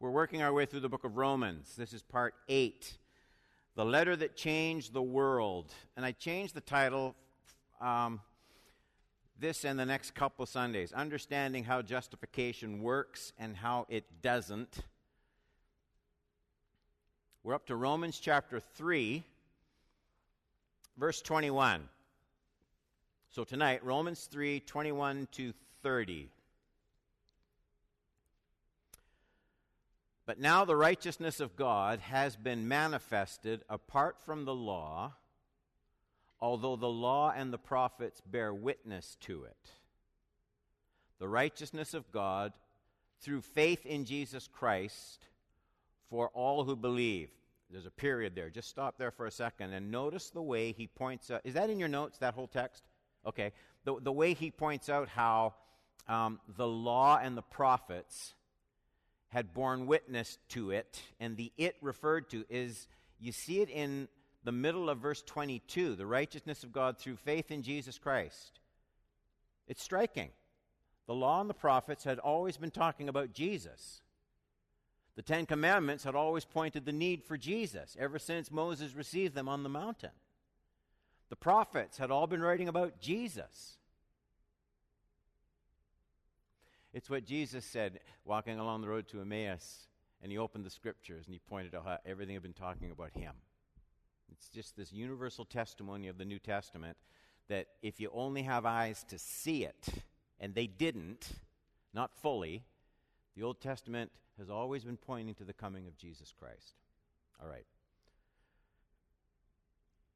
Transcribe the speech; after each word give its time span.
We're 0.00 0.10
working 0.10 0.42
our 0.42 0.52
way 0.52 0.64
through 0.64 0.80
the 0.80 0.88
book 0.88 1.02
of 1.02 1.16
Romans. 1.16 1.74
This 1.76 1.92
is 1.92 2.02
part 2.02 2.34
8. 2.48 2.96
The 3.74 3.84
letter 3.84 4.14
that 4.14 4.36
changed 4.36 4.92
the 4.92 5.02
world. 5.02 5.74
And 5.96 6.06
I 6.06 6.12
changed 6.12 6.54
the 6.54 6.60
title 6.60 7.16
um, 7.80 8.20
this 9.40 9.64
and 9.64 9.76
the 9.76 9.84
next 9.84 10.14
couple 10.14 10.46
Sundays 10.46 10.92
Understanding 10.92 11.64
how 11.64 11.82
justification 11.82 12.80
works 12.80 13.32
and 13.40 13.56
how 13.56 13.86
it 13.88 14.04
doesn't. 14.22 14.84
We're 17.42 17.54
up 17.54 17.66
to 17.66 17.74
Romans 17.74 18.20
chapter 18.20 18.60
3, 18.60 19.24
verse 20.96 21.20
21. 21.22 21.88
So 23.30 23.42
tonight, 23.42 23.84
Romans 23.84 24.28
3 24.30 24.60
21 24.60 25.26
to 25.32 25.52
30. 25.82 26.28
But 30.28 30.38
now 30.38 30.66
the 30.66 30.76
righteousness 30.76 31.40
of 31.40 31.56
God 31.56 32.00
has 32.00 32.36
been 32.36 32.68
manifested 32.68 33.62
apart 33.66 34.18
from 34.26 34.44
the 34.44 34.54
law, 34.54 35.14
although 36.38 36.76
the 36.76 36.86
law 36.86 37.32
and 37.34 37.50
the 37.50 37.56
prophets 37.56 38.20
bear 38.20 38.52
witness 38.52 39.16
to 39.22 39.44
it. 39.44 39.70
The 41.18 41.28
righteousness 41.28 41.94
of 41.94 42.12
God 42.12 42.52
through 43.22 43.40
faith 43.40 43.86
in 43.86 44.04
Jesus 44.04 44.50
Christ 44.52 45.28
for 46.10 46.28
all 46.34 46.62
who 46.62 46.76
believe. 46.76 47.30
There's 47.70 47.86
a 47.86 47.90
period 47.90 48.34
there. 48.34 48.50
Just 48.50 48.68
stop 48.68 48.98
there 48.98 49.10
for 49.10 49.24
a 49.24 49.30
second 49.30 49.72
and 49.72 49.90
notice 49.90 50.28
the 50.28 50.42
way 50.42 50.72
he 50.72 50.88
points 50.88 51.30
out. 51.30 51.40
Is 51.44 51.54
that 51.54 51.70
in 51.70 51.78
your 51.78 51.88
notes, 51.88 52.18
that 52.18 52.34
whole 52.34 52.48
text? 52.48 52.82
Okay. 53.26 53.54
The, 53.84 53.98
the 53.98 54.12
way 54.12 54.34
he 54.34 54.50
points 54.50 54.90
out 54.90 55.08
how 55.08 55.54
um, 56.06 56.38
the 56.54 56.68
law 56.68 57.18
and 57.18 57.34
the 57.34 57.40
prophets 57.40 58.34
had 59.28 59.52
borne 59.52 59.86
witness 59.86 60.38
to 60.48 60.70
it, 60.70 61.02
and 61.20 61.36
the 61.36 61.52
it 61.56 61.76
referred 61.82 62.30
to 62.30 62.44
is, 62.48 62.88
you 63.20 63.32
see 63.32 63.60
it 63.60 63.68
in 63.68 64.08
the 64.44 64.52
middle 64.52 64.88
of 64.88 64.98
verse 64.98 65.22
22, 65.22 65.96
the 65.96 66.06
righteousness 66.06 66.64
of 66.64 66.72
God 66.72 66.98
through 66.98 67.16
faith 67.16 67.50
in 67.50 67.62
Jesus 67.62 67.98
Christ. 67.98 68.60
It's 69.66 69.82
striking. 69.82 70.30
The 71.06 71.14
law 71.14 71.40
and 71.40 71.50
the 71.50 71.54
prophets 71.54 72.04
had 72.04 72.18
always 72.18 72.56
been 72.56 72.70
talking 72.70 73.08
about 73.08 73.32
Jesus. 73.32 74.00
The 75.16 75.22
Ten 75.22 75.46
Commandments 75.46 76.04
had 76.04 76.14
always 76.14 76.44
pointed 76.44 76.84
the 76.84 76.92
need 76.92 77.24
for 77.24 77.36
Jesus 77.36 77.96
ever 77.98 78.18
since 78.18 78.50
Moses 78.50 78.94
received 78.94 79.34
them 79.34 79.48
on 79.48 79.62
the 79.62 79.68
mountain. 79.68 80.12
The 81.28 81.36
prophets 81.36 81.98
had 81.98 82.10
all 82.10 82.26
been 82.26 82.40
writing 82.40 82.68
about 82.68 83.00
Jesus. 83.00 83.78
It's 86.92 87.10
what 87.10 87.24
Jesus 87.24 87.64
said 87.64 88.00
walking 88.24 88.58
along 88.58 88.80
the 88.80 88.88
road 88.88 89.08
to 89.08 89.20
Emmaus, 89.20 89.88
and 90.22 90.32
he 90.32 90.38
opened 90.38 90.64
the 90.64 90.70
scriptures 90.70 91.26
and 91.26 91.34
he 91.34 91.40
pointed 91.48 91.74
out 91.74 91.84
how 91.84 91.98
everything 92.06 92.34
had 92.34 92.42
been 92.42 92.52
talking 92.52 92.90
about 92.90 93.12
him. 93.12 93.34
It's 94.30 94.48
just 94.48 94.76
this 94.76 94.92
universal 94.92 95.44
testimony 95.44 96.08
of 96.08 96.18
the 96.18 96.24
New 96.24 96.38
Testament 96.38 96.96
that 97.48 97.66
if 97.82 97.98
you 98.00 98.10
only 98.12 98.42
have 98.42 98.66
eyes 98.66 99.04
to 99.08 99.18
see 99.18 99.64
it, 99.64 99.88
and 100.40 100.54
they 100.54 100.66
didn't, 100.66 101.30
not 101.94 102.14
fully, 102.22 102.64
the 103.36 103.42
Old 103.42 103.60
Testament 103.60 104.10
has 104.38 104.50
always 104.50 104.84
been 104.84 104.96
pointing 104.96 105.34
to 105.36 105.44
the 105.44 105.52
coming 105.52 105.86
of 105.86 105.96
Jesus 105.96 106.32
Christ. 106.38 106.74
All 107.42 107.48
right. 107.48 107.66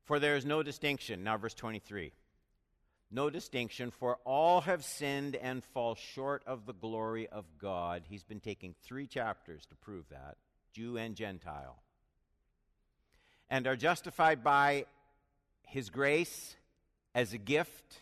For 0.04 0.18
there 0.18 0.36
is 0.36 0.44
no 0.44 0.62
distinction. 0.62 1.24
Now, 1.24 1.38
verse 1.38 1.54
23 1.54 2.12
no 3.12 3.30
distinction, 3.30 3.91
for 3.91 4.18
all 4.24 4.62
have 4.62 4.84
sinned 4.84 5.36
and 5.36 5.62
fall 5.62 5.94
short 5.94 6.42
of 6.46 6.66
the 6.66 6.72
glory 6.72 7.28
of 7.28 7.44
God. 7.60 8.05
He's 8.08 8.24
been 8.24 8.41
taking 8.41 8.74
three 8.83 9.06
chapters 9.06 9.67
to 9.67 9.74
prove 9.77 10.08
that 10.08 10.36
Jew 10.73 10.96
and 10.96 11.14
Gentile. 11.14 11.83
And 13.50 13.67
are 13.67 13.77
justified 13.77 14.42
by 14.42 14.86
his 15.67 15.90
grace 15.90 16.56
as 17.14 17.34
a 17.34 17.39
gift 17.39 18.00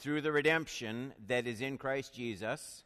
through 0.00 0.20
the 0.20 0.32
redemption 0.32 1.14
that 1.26 1.46
is 1.46 1.62
in 1.62 1.78
Christ 1.78 2.12
Jesus, 2.12 2.84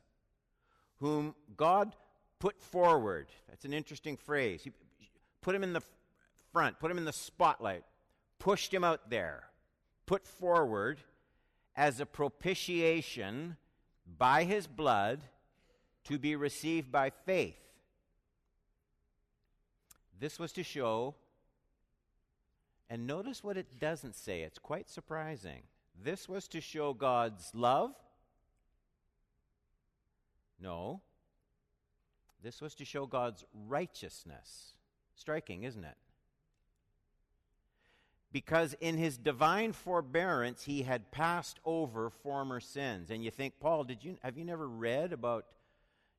whom 1.01 1.35
God 1.57 1.97
put 2.39 2.61
forward. 2.63 3.27
That's 3.49 3.65
an 3.65 3.73
interesting 3.73 4.17
phrase. 4.17 4.63
He 4.63 4.71
put 5.41 5.57
him 5.57 5.65
in 5.65 5.73
the 5.73 5.83
front, 6.53 6.79
put 6.79 6.91
him 6.91 6.99
in 6.99 7.05
the 7.05 7.13
spotlight, 7.13 7.83
pushed 8.39 8.73
him 8.73 8.85
out 8.85 9.11
there, 9.11 9.45
put 10.07 10.25
forward 10.25 11.01
as 11.79 12.01
a 12.01 12.07
propitiation 12.07 13.57
by 14.19 14.43
his 14.43 14.67
blood 14.67 15.21
to 16.03 16.19
be 16.19 16.35
received 16.35 16.91
by 16.91 17.09
faith. 17.25 17.55
This 20.19 20.41
was 20.41 20.51
to 20.55 20.65
show, 20.65 21.15
and 22.91 23.07
notice 23.07 23.45
what 23.45 23.57
it 23.57 23.79
doesn't 23.79 24.17
say, 24.17 24.43
it's 24.43 24.59
quite 24.59 24.91
surprising. 24.91 25.63
This 26.03 26.29
was 26.29 26.49
to 26.49 26.61
show 26.61 26.93
God's 26.93 27.49
love? 27.55 27.93
No. 30.61 31.01
This 32.43 32.61
was 32.61 32.75
to 32.75 32.85
show 32.85 33.07
God's 33.07 33.45
righteousness. 33.69 34.73
Striking, 35.15 35.63
isn't 35.63 35.85
it? 35.85 35.97
Because 38.33 38.75
in 38.81 38.97
his 38.97 39.17
divine 39.17 39.73
forbearance 39.73 40.65
he 40.65 40.83
had 40.83 41.11
passed 41.11 41.59
over 41.65 42.11
former 42.11 42.61
sins. 42.61 43.11
And 43.11 43.25
you 43.25 43.31
think, 43.31 43.55
Paul, 43.61 43.85
did 43.85 44.05
you 44.05 44.17
have 44.23 44.37
you 44.37 44.45
never 44.45 44.69
read 44.69 45.13
about 45.13 45.47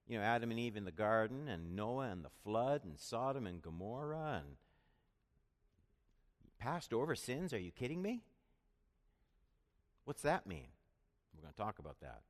you 0.08 0.18
know 0.18 0.24
Adam 0.24 0.52
and 0.52 0.60
Eve 0.60 0.76
in 0.76 0.86
the 0.86 0.92
garden 0.92 1.48
and 1.48 1.76
Noah 1.76 2.10
and 2.10 2.24
the 2.24 2.32
flood 2.44 2.84
and 2.84 3.00
Sodom 3.00 3.46
and 3.46 3.62
Gomorrah 3.62 4.42
and 4.46 4.56
passed 6.60 6.94
over 6.94 7.16
sins? 7.16 7.54
Are 7.54 7.60
you 7.60 7.72
kidding 7.72 8.02
me? 8.02 8.22
What's 10.06 10.24
that 10.24 10.48
mean? 10.48 10.68
We're 11.36 11.44
going 11.44 11.54
to 11.54 11.58
talk 11.58 11.80
about 11.80 12.00
that. 12.02 12.22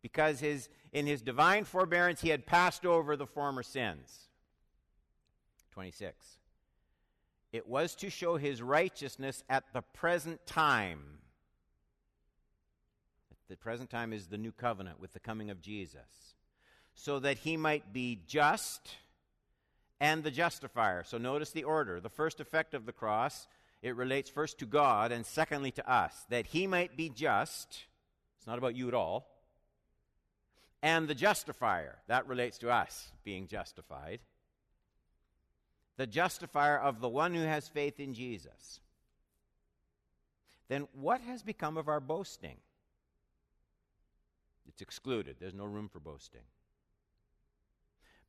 Because 0.00 0.40
his, 0.40 0.68
in 0.92 1.06
his 1.06 1.22
divine 1.22 1.64
forbearance 1.64 2.22
he 2.22 2.30
had 2.30 2.46
passed 2.46 2.84
over 2.84 3.16
the 3.16 3.26
former 3.26 3.62
sins. 3.62 4.28
26. 5.72 6.38
It 7.52 7.68
was 7.68 7.94
to 7.96 8.08
show 8.08 8.36
his 8.36 8.62
righteousness 8.62 9.44
at 9.48 9.64
the 9.74 9.82
present 9.82 10.46
time. 10.46 11.00
the 13.48 13.56
present 13.56 13.90
time 13.90 14.14
is 14.14 14.28
the 14.28 14.38
new 14.38 14.52
covenant 14.52 14.98
with 14.98 15.12
the 15.12 15.20
coming 15.20 15.50
of 15.50 15.60
Jesus. 15.60 16.34
So 16.94 17.18
that 17.18 17.38
he 17.38 17.58
might 17.58 17.92
be 17.92 18.22
just 18.26 18.96
and 20.00 20.24
the 20.24 20.30
justifier. 20.30 21.04
So 21.04 21.18
notice 21.18 21.50
the 21.50 21.64
order. 21.64 22.00
The 22.00 22.08
first 22.08 22.40
effect 22.40 22.72
of 22.72 22.86
the 22.86 22.92
cross, 22.92 23.46
it 23.82 23.94
relates 23.94 24.30
first 24.30 24.58
to 24.60 24.66
God 24.66 25.12
and 25.12 25.26
secondly 25.26 25.70
to 25.72 25.90
us. 25.90 26.24
That 26.30 26.46
he 26.46 26.66
might 26.66 26.96
be 26.96 27.10
just. 27.10 27.84
It's 28.38 28.46
not 28.46 28.58
about 28.58 28.74
you 28.74 28.88
at 28.88 28.94
all. 28.94 29.28
And 30.82 31.06
the 31.06 31.14
justifier. 31.14 31.98
That 32.08 32.26
relates 32.26 32.56
to 32.58 32.70
us 32.70 33.12
being 33.22 33.46
justified 33.46 34.20
the 35.96 36.06
justifier 36.06 36.78
of 36.78 37.00
the 37.00 37.08
one 37.08 37.34
who 37.34 37.42
has 37.42 37.68
faith 37.68 38.00
in 38.00 38.14
Jesus, 38.14 38.80
then 40.68 40.88
what 40.92 41.20
has 41.22 41.42
become 41.42 41.76
of 41.76 41.88
our 41.88 42.00
boasting? 42.00 42.56
It's 44.66 44.80
excluded. 44.80 45.36
There's 45.38 45.54
no 45.54 45.64
room 45.64 45.88
for 45.88 46.00
boasting. 46.00 46.42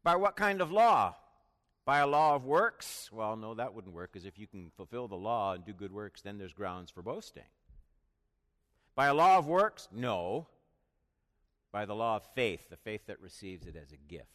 By 0.04 0.18
what 0.18 0.36
kind 0.36 0.60
of 0.60 0.72
law? 0.72 1.16
By 1.86 2.00
a 2.00 2.08
law 2.08 2.36
of 2.36 2.46
works? 2.46 3.10
Well, 3.12 3.36
no, 3.36 3.54
that 3.54 3.74
wouldn't 3.74 3.94
work, 3.94 4.12
because 4.12 4.26
if 4.26 4.38
you 4.38 4.48
can 4.48 4.72
fulfill 4.76 5.08
the 5.08 5.16
law 5.16 5.54
and 5.54 5.66
do 5.66 5.74
good 5.74 5.94
works, 5.94 6.22
then 6.22 6.38
there's 6.38 6.54
grounds 6.54 6.92
for 6.92 7.02
boasting. 7.02 7.44
By 8.96 9.08
a 9.08 9.14
law 9.14 9.38
of 9.38 9.48
works? 9.48 9.88
No. 9.92 10.48
By 11.72 11.86
the 11.86 11.96
law 11.96 12.18
of 12.18 12.24
faith, 12.36 12.70
the 12.70 12.78
faith 12.78 13.08
that 13.08 13.22
receives 13.22 13.66
it 13.66 13.76
as 13.76 13.92
a 13.92 13.98
gift. 13.98 14.28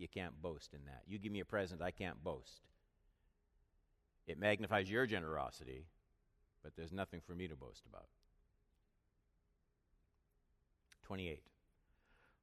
You, 0.00 0.08
can't 0.08 0.40
boast 0.40 0.72
in 0.72 0.80
that. 0.86 1.02
You 1.06 1.18
give 1.18 1.30
me 1.30 1.40
a 1.40 1.44
present, 1.44 1.82
I 1.82 1.90
can't 1.90 2.24
boast. 2.24 2.62
It 4.26 4.38
magnifies 4.38 4.90
your 4.90 5.04
generosity, 5.06 5.84
but 6.62 6.72
there's 6.74 6.92
nothing 6.92 7.20
for 7.26 7.34
me 7.34 7.48
to 7.48 7.54
boast 7.54 7.82
about. 7.86 8.06
28. 11.02 11.42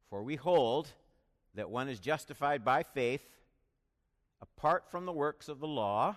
For 0.09 0.21
we 0.21 0.36
hold 0.36 0.89
that 1.56 1.69
one 1.69 1.89
is 1.89 2.00
justified 2.00 2.63
by 2.63 2.83
faith 2.83 3.25
apart 4.42 4.86
from 4.92 5.06
the 5.06 5.12
works 5.12 5.50
of 5.50 5.60
the 5.60 5.68
law. 5.68 6.15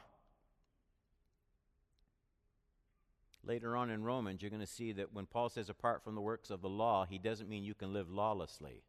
Later 3.42 3.76
on 3.76 3.88
in 3.88 4.04
Romans, 4.04 4.42
you're 4.42 4.50
going 4.50 4.60
to 4.60 4.66
see 4.66 4.92
that 4.92 5.14
when 5.14 5.24
Paul 5.24 5.48
says 5.48 5.70
apart 5.70 6.04
from 6.04 6.14
the 6.14 6.20
works 6.20 6.50
of 6.50 6.60
the 6.60 6.68
law, 6.68 7.06
he 7.08 7.18
doesn't 7.18 7.48
mean 7.48 7.64
you 7.64 7.74
can 7.74 7.92
live 7.92 8.10
lawlessly. 8.10 8.82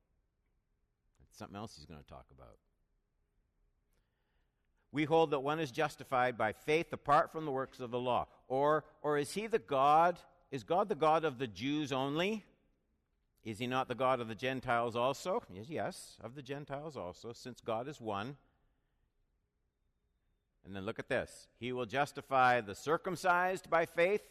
Something 1.32 1.58
else 1.58 1.76
he's 1.76 1.86
going 1.86 2.02
to 2.02 2.08
talk 2.08 2.26
about. 2.36 2.58
We 4.92 5.06
hold 5.06 5.32
that 5.32 5.40
one 5.40 5.60
is 5.60 5.72
justified 5.72 6.38
by 6.38 6.52
faith 6.52 6.92
apart 6.92 7.32
from 7.32 7.46
the 7.46 7.52
works 7.52 7.80
of 7.80 7.92
the 7.92 8.00
law. 8.00 8.28
Or, 8.48 8.84
or 9.02 9.18
is 9.18 9.32
he 9.32 9.48
the 9.48 9.60
God? 9.60 10.20
Is 10.52 10.64
God 10.64 10.90
the 10.90 10.96
God 10.96 11.24
of 11.24 11.38
the 11.38 11.48
Jews 11.48 11.94
only? 11.94 12.44
Is 13.44 13.58
he 13.58 13.68
not 13.68 13.88
the 13.88 13.96
God 13.96 14.20
of 14.20 14.28
the 14.28 14.36
Gentiles 14.36 14.96
also? 14.96 15.42
Yes, 15.52 15.66
yes, 15.70 16.18
of 16.22 16.36
the 16.36 16.42
Gentiles 16.42 16.98
also, 16.98 17.32
since 17.34 17.62
God 17.62 17.88
is 17.88 18.00
one. 18.00 18.36
And 20.66 20.76
then 20.76 20.86
look 20.86 21.00
at 21.00 21.10
this 21.10 21.48
He 21.60 21.72
will 21.72 21.86
justify 21.86 22.62
the 22.62 22.76
circumcised 22.76 23.70
by 23.70 23.86
faith 23.86 24.22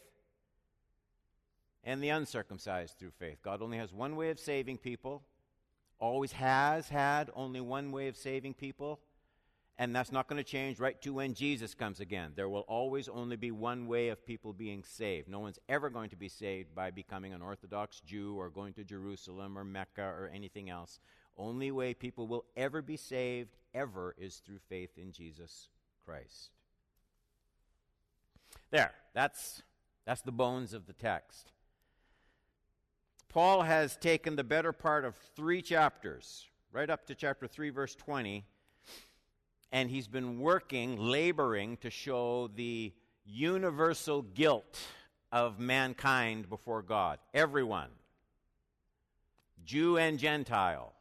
and 1.83 2.01
the 2.01 2.09
uncircumcised 2.09 2.97
through 2.97 3.11
faith. 3.11 3.41
God 3.41 3.61
only 3.61 3.77
has 3.77 3.91
one 3.91 4.15
way 4.15 4.29
of 4.29 4.39
saving 4.39 4.77
people, 4.77 5.23
always 6.01 6.33
has 6.33 6.89
had 6.89 7.29
only 7.33 7.61
one 7.61 7.93
way 7.93 8.09
of 8.09 8.17
saving 8.17 8.55
people. 8.55 8.99
And 9.77 9.95
that's 9.95 10.11
not 10.11 10.27
going 10.27 10.37
to 10.37 10.43
change 10.43 10.79
right 10.79 11.01
to 11.01 11.13
when 11.13 11.33
Jesus 11.33 11.73
comes 11.73 12.01
again. 12.01 12.33
There 12.35 12.49
will 12.49 12.65
always 12.67 13.07
only 13.07 13.35
be 13.35 13.49
one 13.49 13.87
way 13.87 14.09
of 14.09 14.25
people 14.25 14.53
being 14.53 14.83
saved. 14.83 15.27
No 15.27 15.39
one's 15.39 15.57
ever 15.69 15.89
going 15.89 16.09
to 16.09 16.15
be 16.15 16.27
saved 16.27 16.75
by 16.75 16.91
becoming 16.91 17.33
an 17.33 17.41
Orthodox 17.41 17.99
Jew 18.01 18.35
or 18.37 18.49
going 18.49 18.73
to 18.73 18.83
Jerusalem 18.83 19.57
or 19.57 19.63
Mecca 19.63 20.03
or 20.03 20.29
anything 20.31 20.69
else. 20.69 20.99
Only 21.35 21.71
way 21.71 21.95
people 21.95 22.27
will 22.27 22.45
ever 22.55 22.83
be 22.83 22.97
saved, 22.97 23.55
ever, 23.73 24.13
is 24.19 24.35
through 24.35 24.59
faith 24.69 24.97
in 24.97 25.13
Jesus 25.13 25.69
Christ. 26.05 26.51
There, 28.69 28.93
that's, 29.15 29.63
that's 30.05 30.21
the 30.21 30.31
bones 30.31 30.73
of 30.73 30.85
the 30.85 30.93
text. 30.93 31.53
Paul 33.31 33.61
has 33.61 33.95
taken 33.95 34.35
the 34.35 34.43
better 34.43 34.73
part 34.73 35.05
of 35.05 35.15
three 35.37 35.61
chapters, 35.61 36.45
right 36.73 36.89
up 36.89 37.05
to 37.05 37.15
chapter 37.15 37.47
3, 37.47 37.69
verse 37.69 37.95
20, 37.95 38.43
and 39.71 39.89
he's 39.89 40.09
been 40.09 40.37
working, 40.41 40.97
laboring 40.97 41.77
to 41.77 41.89
show 41.89 42.49
the 42.53 42.91
universal 43.23 44.21
guilt 44.21 44.77
of 45.31 45.61
mankind 45.61 46.49
before 46.49 46.81
God. 46.81 47.19
Everyone, 47.33 47.87
Jew 49.63 49.97
and 49.97 50.19
Gentile, 50.19 50.91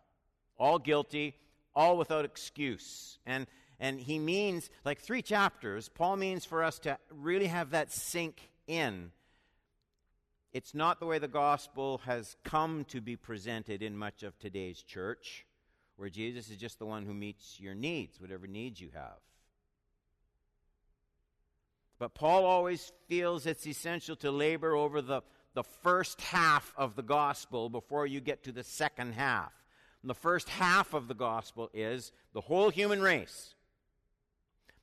all 0.57 0.79
guilty, 0.79 1.35
all 1.75 1.97
without 1.97 2.25
excuse. 2.25 3.19
And 3.27 3.49
and 3.81 3.99
he 3.99 4.21
means, 4.21 4.71
like 4.85 5.01
three 5.01 5.23
chapters, 5.23 5.89
Paul 5.89 6.15
means 6.15 6.45
for 6.45 6.63
us 6.63 6.79
to 6.81 6.97
really 7.11 7.49
have 7.49 7.71
that 7.71 7.91
sink 7.91 8.51
in. 8.69 9.11
It's 10.53 10.75
not 10.75 10.99
the 10.99 11.07
way 11.07 11.19
the 11.19 11.29
gospel 11.29 11.99
has 12.05 12.37
come 12.45 12.85
to 12.87 13.01
be 13.01 13.17
presented 13.17 13.83
in 13.83 13.97
much 13.97 14.23
of 14.23 14.39
today's 14.39 14.83
church, 14.83 15.47
where 15.97 16.09
Jesus 16.09 16.51
is 16.51 16.57
just 16.57 16.79
the 16.79 16.87
one 16.87 17.05
who 17.05 17.15
meets 17.15 17.61
your 17.61 17.75
needs, 17.75 18.21
whatever 18.21 18.47
needs 18.47 18.81
you 18.81 18.91
have. 18.95 19.19
But 21.99 22.15
Paul 22.15 22.47
always 22.47 22.93
feels 23.07 23.47
it's 23.47 23.67
essential 23.67 24.17
to 24.17 24.31
labor 24.31 24.75
over 24.75 25.01
the, 25.03 25.23
the 25.55 25.63
first 25.63 26.21
half 26.21 26.73
of 26.77 26.97
the 26.97 27.03
gospel 27.03 27.69
before 27.69 28.07
you 28.07 28.21
get 28.21 28.45
to 28.45 28.53
the 28.53 28.65
second 28.65 29.13
half. 29.13 29.53
And 30.03 30.11
the 30.11 30.15
first 30.15 30.49
half 30.49 30.95
of 30.95 31.09
the 31.09 31.15
gospel 31.15 31.71
is 31.75 32.11
the 32.33 32.41
whole 32.41 32.71
human 32.71 33.03
race 33.03 33.55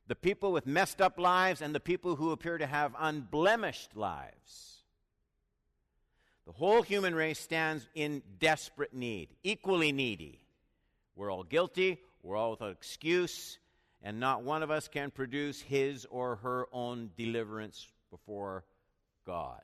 the 0.07 0.15
people 0.15 0.53
with 0.53 0.65
messed 0.65 1.01
up 1.01 1.19
lives 1.19 1.61
and 1.61 1.75
the 1.75 1.79
people 1.79 2.15
who 2.15 2.31
appear 2.31 2.57
to 2.57 2.65
have 2.65 2.95
unblemished 2.97 3.95
lives. 3.95 4.76
The 6.47 6.53
whole 6.53 6.81
human 6.81 7.13
race 7.13 7.39
stands 7.39 7.87
in 7.93 8.23
desperate 8.39 8.93
need, 8.93 9.29
equally 9.43 9.91
needy. 9.91 10.39
We're 11.15 11.31
all 11.31 11.43
guilty, 11.43 11.99
we're 12.23 12.35
all 12.35 12.51
without 12.51 12.71
excuse, 12.71 13.59
and 14.01 14.19
not 14.19 14.41
one 14.41 14.63
of 14.63 14.71
us 14.71 14.87
can 14.87 15.11
produce 15.11 15.61
his 15.61 16.07
or 16.09 16.37
her 16.37 16.67
own 16.71 17.11
deliverance 17.17 17.87
before 18.09 18.63
God. 19.25 19.61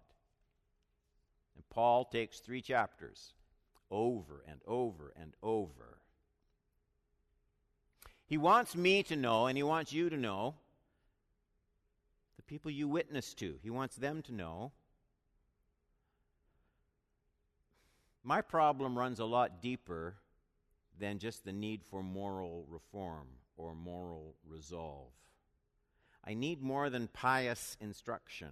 And 1.56 1.68
Paul 1.72 2.06
takes 2.06 2.40
three 2.40 2.62
chapters 2.62 3.34
over 3.90 4.44
and 4.48 4.60
over 4.68 5.14
and 5.20 5.34
over 5.42 5.94
he 8.34 8.38
wants 8.38 8.76
me 8.76 9.04
to 9.04 9.16
know, 9.16 9.46
and 9.46 9.56
He 9.56 9.62
wants 9.62 9.94
you 9.94 10.10
to 10.10 10.18
know, 10.18 10.56
the 12.36 12.42
people 12.42 12.72
you 12.72 12.88
witness 12.88 13.34
to. 13.36 13.60
He 13.62 13.70
wants 13.70 13.96
them 13.96 14.24
to 14.24 14.34
know. 14.34 14.72
My 18.24 18.42
problem 18.42 18.98
runs 18.98 19.20
a 19.20 19.26
lot 19.26 19.62
deeper 19.62 20.16
than 21.00 21.20
just 21.20 21.44
the 21.44 21.52
need 21.52 21.82
for 21.84 22.02
moral 22.02 22.66
reform 22.70 23.28
or 23.58 23.76
moral 23.76 24.36
resolve. 24.48 25.12
I 26.26 26.34
need 26.34 26.62
more 26.62 26.90
than 26.90 27.10
pious 27.10 27.76
instruction 27.82 28.50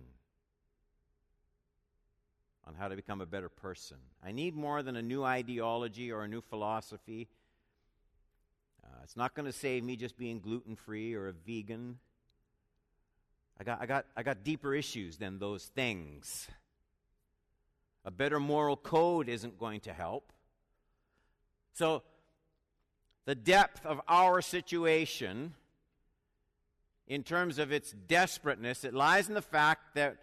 on 2.67 2.75
how 2.75 2.89
to 2.89 2.95
become 2.95 3.21
a 3.21 3.25
better 3.25 3.49
person. 3.49 3.97
I 4.23 4.31
need 4.31 4.55
more 4.55 4.83
than 4.83 4.95
a 4.95 5.01
new 5.01 5.23
ideology 5.23 6.11
or 6.11 6.23
a 6.23 6.27
new 6.27 6.41
philosophy 6.41 7.29
uh, 8.83 8.99
it's 9.03 9.15
not 9.15 9.33
going 9.33 9.45
to 9.45 9.51
save 9.51 9.83
me 9.83 9.95
just 9.95 10.17
being 10.17 10.39
gluten 10.39 10.75
free 10.75 11.13
or 11.13 11.27
a 11.27 11.33
vegan. 11.33 11.99
I 13.59 13.63
got, 13.63 13.81
I, 13.81 13.85
got, 13.85 14.05
I 14.17 14.23
got 14.23 14.43
deeper 14.43 14.73
issues 14.73 15.17
than 15.17 15.39
those 15.39 15.65
things. 15.65 16.47
A 18.03 18.11
better 18.11 18.39
moral 18.39 18.77
code 18.77 19.29
isn't 19.29 19.59
going 19.59 19.81
to 19.81 19.93
help. 19.93 20.31
So, 21.73 22.03
the 23.25 23.35
depth 23.35 23.85
of 23.85 24.01
our 24.07 24.41
situation, 24.41 25.53
in 27.07 27.23
terms 27.23 27.59
of 27.59 27.71
its 27.71 27.93
desperateness, 28.07 28.83
it 28.83 28.93
lies 28.93 29.29
in 29.29 29.35
the 29.35 29.41
fact 29.41 29.95
that, 29.95 30.17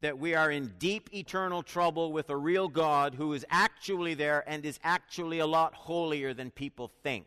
that 0.00 0.18
we 0.18 0.34
are 0.34 0.50
in 0.50 0.74
deep 0.78 1.12
eternal 1.12 1.62
trouble 1.62 2.12
with 2.12 2.30
a 2.30 2.36
real 2.36 2.68
God 2.68 3.16
who 3.16 3.32
is 3.32 3.44
actually 3.50 4.14
there 4.14 4.44
and 4.46 4.64
is 4.64 4.78
actually 4.84 5.40
a 5.40 5.46
lot 5.46 5.74
holier 5.74 6.32
than 6.32 6.50
people 6.50 6.90
think. 7.02 7.26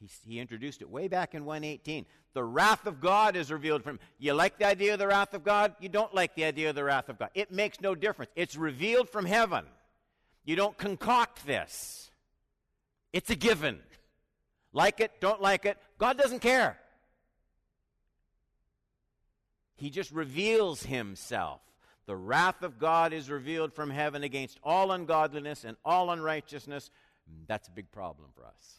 He, 0.00 0.08
he 0.24 0.38
introduced 0.38 0.82
it 0.82 0.88
way 0.88 1.08
back 1.08 1.34
in 1.34 1.44
118. 1.44 2.06
The 2.34 2.44
wrath 2.44 2.86
of 2.86 3.00
God 3.00 3.36
is 3.36 3.50
revealed 3.50 3.82
from. 3.82 3.98
You 4.18 4.34
like 4.34 4.58
the 4.58 4.66
idea 4.66 4.92
of 4.92 4.98
the 4.98 5.06
wrath 5.06 5.34
of 5.34 5.44
God? 5.44 5.74
You 5.80 5.88
don't 5.88 6.14
like 6.14 6.34
the 6.34 6.44
idea 6.44 6.70
of 6.70 6.76
the 6.76 6.84
wrath 6.84 7.08
of 7.08 7.18
God. 7.18 7.30
It 7.34 7.50
makes 7.50 7.80
no 7.80 7.94
difference. 7.94 8.30
It's 8.36 8.56
revealed 8.56 9.08
from 9.08 9.24
heaven. 9.24 9.64
You 10.44 10.56
don't 10.56 10.78
concoct 10.78 11.46
this. 11.46 12.10
It's 13.12 13.30
a 13.30 13.34
given. 13.34 13.80
Like 14.72 15.00
it, 15.00 15.20
don't 15.20 15.42
like 15.42 15.66
it. 15.66 15.78
God 15.98 16.16
doesn't 16.16 16.40
care. 16.40 16.78
He 19.76 19.90
just 19.90 20.10
reveals 20.10 20.82
himself. 20.82 21.60
The 22.06 22.16
wrath 22.16 22.62
of 22.62 22.78
God 22.78 23.12
is 23.12 23.30
revealed 23.30 23.72
from 23.74 23.90
heaven 23.90 24.22
against 24.22 24.58
all 24.62 24.92
ungodliness 24.92 25.64
and 25.64 25.76
all 25.84 26.10
unrighteousness. 26.10 26.90
Mm, 27.30 27.46
that's 27.46 27.68
a 27.68 27.70
big 27.70 27.90
problem 27.90 28.28
for 28.34 28.46
us. 28.46 28.77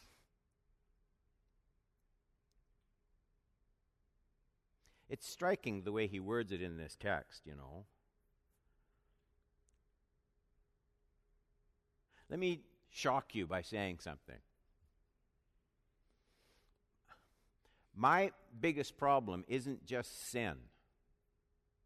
It's 5.10 5.28
striking 5.28 5.82
the 5.82 5.90
way 5.90 6.06
he 6.06 6.20
words 6.20 6.52
it 6.52 6.62
in 6.62 6.76
this 6.76 6.96
text, 6.98 7.42
you 7.44 7.56
know. 7.56 7.84
Let 12.30 12.38
me 12.38 12.60
shock 12.90 13.34
you 13.34 13.48
by 13.48 13.62
saying 13.62 13.98
something. 13.98 14.36
My 17.96 18.30
biggest 18.60 18.96
problem 18.96 19.44
isn't 19.48 19.84
just 19.84 20.30
sin. 20.30 20.54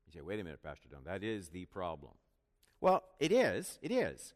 You 0.06 0.12
say, 0.12 0.20
wait 0.20 0.38
a 0.38 0.44
minute, 0.44 0.62
Pastor 0.62 0.90
Dunn, 0.90 1.00
that 1.06 1.24
is 1.24 1.48
the 1.48 1.64
problem. 1.64 2.12
Well, 2.82 3.04
it 3.18 3.32
is. 3.32 3.78
It 3.80 3.90
is. 3.90 4.34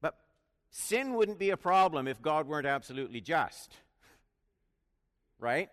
But 0.00 0.16
sin 0.70 1.14
wouldn't 1.14 1.40
be 1.40 1.50
a 1.50 1.56
problem 1.56 2.06
if 2.06 2.22
God 2.22 2.46
weren't 2.46 2.66
absolutely 2.66 3.20
just. 3.20 3.74
Right? 5.38 5.68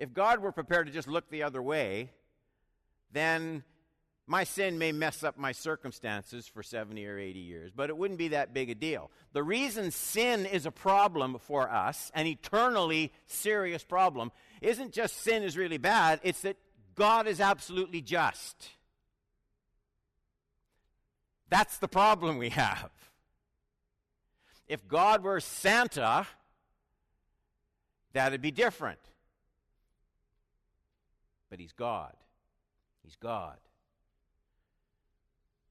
If 0.00 0.14
God 0.14 0.40
were 0.40 0.50
prepared 0.50 0.86
to 0.86 0.92
just 0.92 1.06
look 1.06 1.28
the 1.28 1.42
other 1.42 1.62
way, 1.62 2.10
then 3.12 3.62
my 4.26 4.44
sin 4.44 4.78
may 4.78 4.92
mess 4.92 5.22
up 5.22 5.36
my 5.36 5.52
circumstances 5.52 6.48
for 6.48 6.62
70 6.62 7.06
or 7.06 7.18
80 7.18 7.38
years, 7.38 7.70
but 7.74 7.90
it 7.90 7.96
wouldn't 7.96 8.18
be 8.18 8.28
that 8.28 8.54
big 8.54 8.70
a 8.70 8.74
deal. 8.74 9.10
The 9.34 9.42
reason 9.42 9.90
sin 9.90 10.46
is 10.46 10.64
a 10.64 10.70
problem 10.70 11.38
for 11.38 11.70
us, 11.70 12.10
an 12.14 12.26
eternally 12.26 13.12
serious 13.26 13.84
problem, 13.84 14.32
isn't 14.62 14.92
just 14.92 15.18
sin 15.18 15.42
is 15.42 15.58
really 15.58 15.78
bad, 15.78 16.20
it's 16.22 16.40
that 16.42 16.56
God 16.94 17.26
is 17.26 17.38
absolutely 17.38 18.00
just. 18.00 18.70
That's 21.50 21.76
the 21.76 21.88
problem 21.88 22.38
we 22.38 22.50
have. 22.50 22.90
If 24.66 24.88
God 24.88 25.22
were 25.22 25.40
Santa, 25.40 26.26
that'd 28.14 28.40
be 28.40 28.50
different 28.50 29.00
but 31.50 31.58
he's 31.58 31.72
God. 31.72 32.14
He's 33.02 33.16
God. 33.16 33.58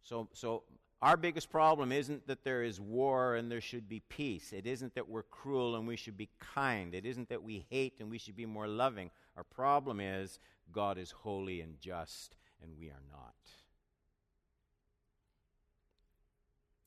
So, 0.03 0.27
so 0.33 0.63
our 1.01 1.15
biggest 1.15 1.49
problem 1.49 1.91
isn't 1.91 2.27
that 2.27 2.43
there 2.43 2.63
is 2.63 2.79
war 2.81 3.35
and 3.35 3.49
there 3.49 3.61
should 3.61 3.87
be 3.87 4.01
peace. 4.09 4.51
It 4.51 4.67
isn't 4.67 4.95
that 4.95 5.07
we're 5.07 5.23
cruel 5.23 5.75
and 5.75 5.87
we 5.87 5.95
should 5.95 6.17
be 6.17 6.29
kind. 6.53 6.93
It 6.93 7.05
isn't 7.05 7.29
that 7.29 7.43
we 7.43 7.65
hate 7.69 7.99
and 7.99 8.09
we 8.09 8.17
should 8.17 8.35
be 8.35 8.45
more 8.45 8.67
loving. 8.67 9.09
Our 9.37 9.43
problem 9.43 9.99
is 9.99 10.39
God 10.71 10.97
is 10.97 11.11
holy 11.11 11.61
and 11.61 11.79
just 11.79 12.35
and 12.61 12.71
we 12.77 12.87
are 12.87 13.01
not. 13.11 13.33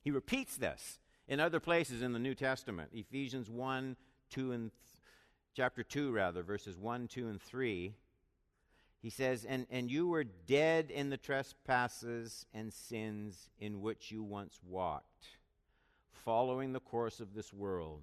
He 0.02 0.11
repeats 0.11 0.56
this 0.56 0.99
in 1.28 1.40
other 1.40 1.61
places 1.61 2.02
in 2.02 2.12
the 2.12 2.18
New 2.18 2.34
Testament. 2.34 2.90
Ephesians 2.92 3.49
1, 3.49 3.96
2, 4.30 4.52
and 4.52 4.70
th- 4.70 5.02
chapter 5.54 5.82
2, 5.84 6.11
rather, 6.11 6.42
verses 6.42 6.76
1, 6.76 7.06
2, 7.08 7.28
and 7.28 7.40
3. 7.40 7.94
He 9.02 9.11
says, 9.11 9.44
and, 9.44 9.66
and 9.68 9.90
you 9.90 10.06
were 10.06 10.23
dead 10.23 10.92
in 10.92 11.11
the 11.11 11.16
trespasses 11.16 12.47
and 12.54 12.73
sins 12.73 13.50
in 13.59 13.82
which 13.82 14.12
you 14.12 14.23
once 14.23 14.61
walked, 14.64 15.26
following 16.25 16.73
the 16.73 16.78
course 16.80 17.18
of 17.18 17.35
this 17.35 17.52
world, 17.52 18.02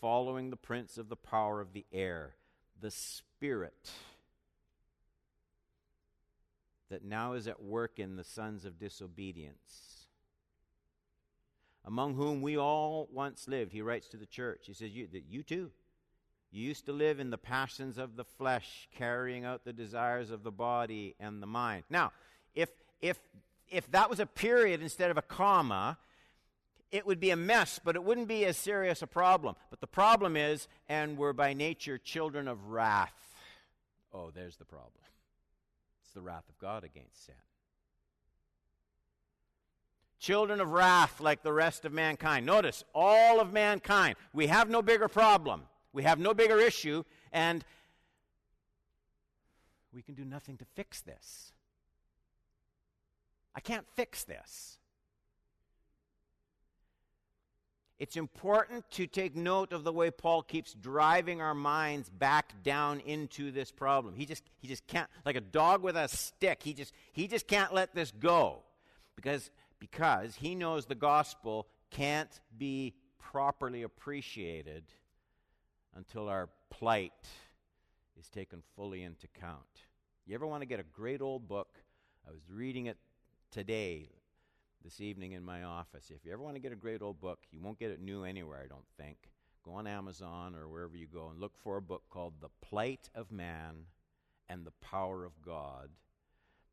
following 0.00 0.50
the 0.50 0.56
prince 0.56 0.98
of 0.98 1.08
the 1.08 1.16
power 1.16 1.60
of 1.60 1.72
the 1.72 1.86
air, 1.92 2.34
the 2.80 2.90
Spirit 2.90 3.92
that 6.90 7.04
now 7.04 7.34
is 7.34 7.46
at 7.46 7.62
work 7.62 8.00
in 8.00 8.16
the 8.16 8.24
sons 8.24 8.64
of 8.64 8.80
disobedience, 8.80 10.08
among 11.84 12.14
whom 12.14 12.42
we 12.42 12.58
all 12.58 13.08
once 13.12 13.46
lived. 13.46 13.72
He 13.72 13.82
writes 13.82 14.08
to 14.08 14.16
the 14.16 14.26
church. 14.26 14.64
He 14.66 14.74
says, 14.74 14.90
You, 14.90 15.08
you 15.28 15.44
too. 15.44 15.70
You 16.54 16.62
used 16.62 16.86
to 16.86 16.92
live 16.92 17.18
in 17.18 17.30
the 17.30 17.36
passions 17.36 17.98
of 17.98 18.14
the 18.14 18.22
flesh, 18.22 18.88
carrying 18.96 19.44
out 19.44 19.64
the 19.64 19.72
desires 19.72 20.30
of 20.30 20.44
the 20.44 20.52
body 20.52 21.16
and 21.18 21.42
the 21.42 21.48
mind. 21.48 21.82
Now, 21.90 22.12
if, 22.54 22.68
if, 23.02 23.18
if 23.68 23.90
that 23.90 24.08
was 24.08 24.20
a 24.20 24.26
period 24.26 24.80
instead 24.80 25.10
of 25.10 25.18
a 25.18 25.22
comma, 25.22 25.98
it 26.92 27.04
would 27.06 27.18
be 27.18 27.30
a 27.30 27.36
mess, 27.36 27.80
but 27.82 27.96
it 27.96 28.04
wouldn't 28.04 28.28
be 28.28 28.44
as 28.44 28.56
serious 28.56 29.02
a 29.02 29.08
problem. 29.08 29.56
But 29.68 29.80
the 29.80 29.88
problem 29.88 30.36
is, 30.36 30.68
and 30.88 31.18
we're 31.18 31.32
by 31.32 31.54
nature 31.54 31.98
children 31.98 32.46
of 32.46 32.68
wrath. 32.68 33.34
Oh, 34.12 34.30
there's 34.32 34.54
the 34.54 34.64
problem 34.64 35.02
It's 36.04 36.12
the 36.12 36.20
wrath 36.20 36.48
of 36.48 36.56
God 36.60 36.84
against 36.84 37.26
sin. 37.26 37.34
Children 40.20 40.60
of 40.60 40.70
wrath 40.70 41.20
like 41.20 41.42
the 41.42 41.52
rest 41.52 41.84
of 41.84 41.92
mankind. 41.92 42.46
Notice, 42.46 42.84
all 42.94 43.40
of 43.40 43.52
mankind. 43.52 44.14
We 44.32 44.46
have 44.46 44.70
no 44.70 44.82
bigger 44.82 45.08
problem. 45.08 45.62
We 45.94 46.02
have 46.02 46.18
no 46.18 46.34
bigger 46.34 46.58
issue, 46.58 47.04
and 47.32 47.64
we 49.92 50.02
can 50.02 50.14
do 50.14 50.24
nothing 50.24 50.56
to 50.58 50.64
fix 50.74 51.00
this. 51.00 51.52
I 53.54 53.60
can't 53.60 53.86
fix 53.94 54.24
this. 54.24 54.78
It's 58.00 58.16
important 58.16 58.90
to 58.90 59.06
take 59.06 59.36
note 59.36 59.72
of 59.72 59.84
the 59.84 59.92
way 59.92 60.10
Paul 60.10 60.42
keeps 60.42 60.74
driving 60.74 61.40
our 61.40 61.54
minds 61.54 62.10
back 62.10 62.52
down 62.64 62.98
into 62.98 63.52
this 63.52 63.70
problem. 63.70 64.16
He 64.16 64.26
just 64.26 64.42
he 64.58 64.66
just 64.66 64.84
can't 64.88 65.08
like 65.24 65.36
a 65.36 65.40
dog 65.40 65.84
with 65.84 65.96
a 65.96 66.08
stick. 66.08 66.64
He 66.64 66.74
just 66.74 66.92
he 67.12 67.28
just 67.28 67.46
can't 67.46 67.72
let 67.72 67.94
this 67.94 68.10
go. 68.10 68.64
Because 69.14 69.48
because 69.78 70.34
he 70.34 70.56
knows 70.56 70.86
the 70.86 70.96
gospel 70.96 71.68
can't 71.90 72.40
be 72.58 72.94
properly 73.16 73.84
appreciated 73.84 74.82
until 75.94 76.28
our 76.28 76.48
plight 76.70 77.12
is 78.18 78.28
taken 78.28 78.62
fully 78.76 79.02
into 79.02 79.26
account. 79.36 79.60
You 80.26 80.34
ever 80.34 80.46
want 80.46 80.62
to 80.62 80.66
get 80.66 80.80
a 80.80 80.84
great 80.84 81.20
old 81.20 81.48
book? 81.48 81.78
I 82.26 82.30
was 82.30 82.40
reading 82.50 82.86
it 82.86 82.96
today 83.50 84.08
this 84.82 85.00
evening 85.00 85.32
in 85.32 85.44
my 85.44 85.62
office. 85.62 86.10
If 86.10 86.24
you 86.24 86.32
ever 86.32 86.42
want 86.42 86.56
to 86.56 86.60
get 86.60 86.72
a 86.72 86.76
great 86.76 87.02
old 87.02 87.20
book, 87.20 87.40
you 87.50 87.60
won't 87.60 87.78
get 87.78 87.90
it 87.90 88.00
new 88.00 88.24
anywhere, 88.24 88.60
I 88.64 88.68
don't 88.68 88.86
think. 88.98 89.16
Go 89.64 89.72
on 89.72 89.86
Amazon 89.86 90.54
or 90.54 90.68
wherever 90.68 90.96
you 90.96 91.06
go 91.06 91.28
and 91.28 91.40
look 91.40 91.56
for 91.56 91.78
a 91.78 91.82
book 91.82 92.02
called 92.10 92.34
The 92.40 92.50
Plight 92.60 93.08
of 93.14 93.32
Man 93.32 93.86
and 94.48 94.64
the 94.64 94.72
Power 94.82 95.24
of 95.24 95.40
God 95.42 95.88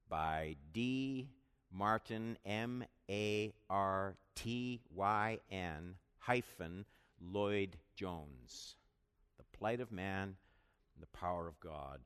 by 0.09 0.57
D. 0.73 1.29
Martyn, 1.73 2.37
M 2.45 2.83
A 3.09 3.53
R 3.69 4.17
T 4.35 4.81
Y 4.93 5.39
N 5.49 5.95
hyphen 6.19 6.85
Lloyd 7.21 7.77
Jones. 7.95 8.75
The 9.61 9.65
Plight 9.65 9.79
of 9.79 9.91
Man 9.91 10.23
and 10.95 11.01
the 11.01 11.17
Power 11.17 11.47
of 11.47 11.59
God. 11.59 11.99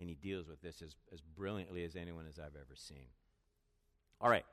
And 0.00 0.08
he 0.08 0.14
deals 0.14 0.48
with 0.48 0.62
this 0.62 0.80
as, 0.80 0.96
as 1.12 1.20
brilliantly 1.20 1.84
as 1.84 1.96
anyone 1.96 2.24
as 2.26 2.38
I've 2.38 2.56
ever 2.56 2.74
seen. 2.74 3.08
All 4.22 4.30
right. 4.30 4.46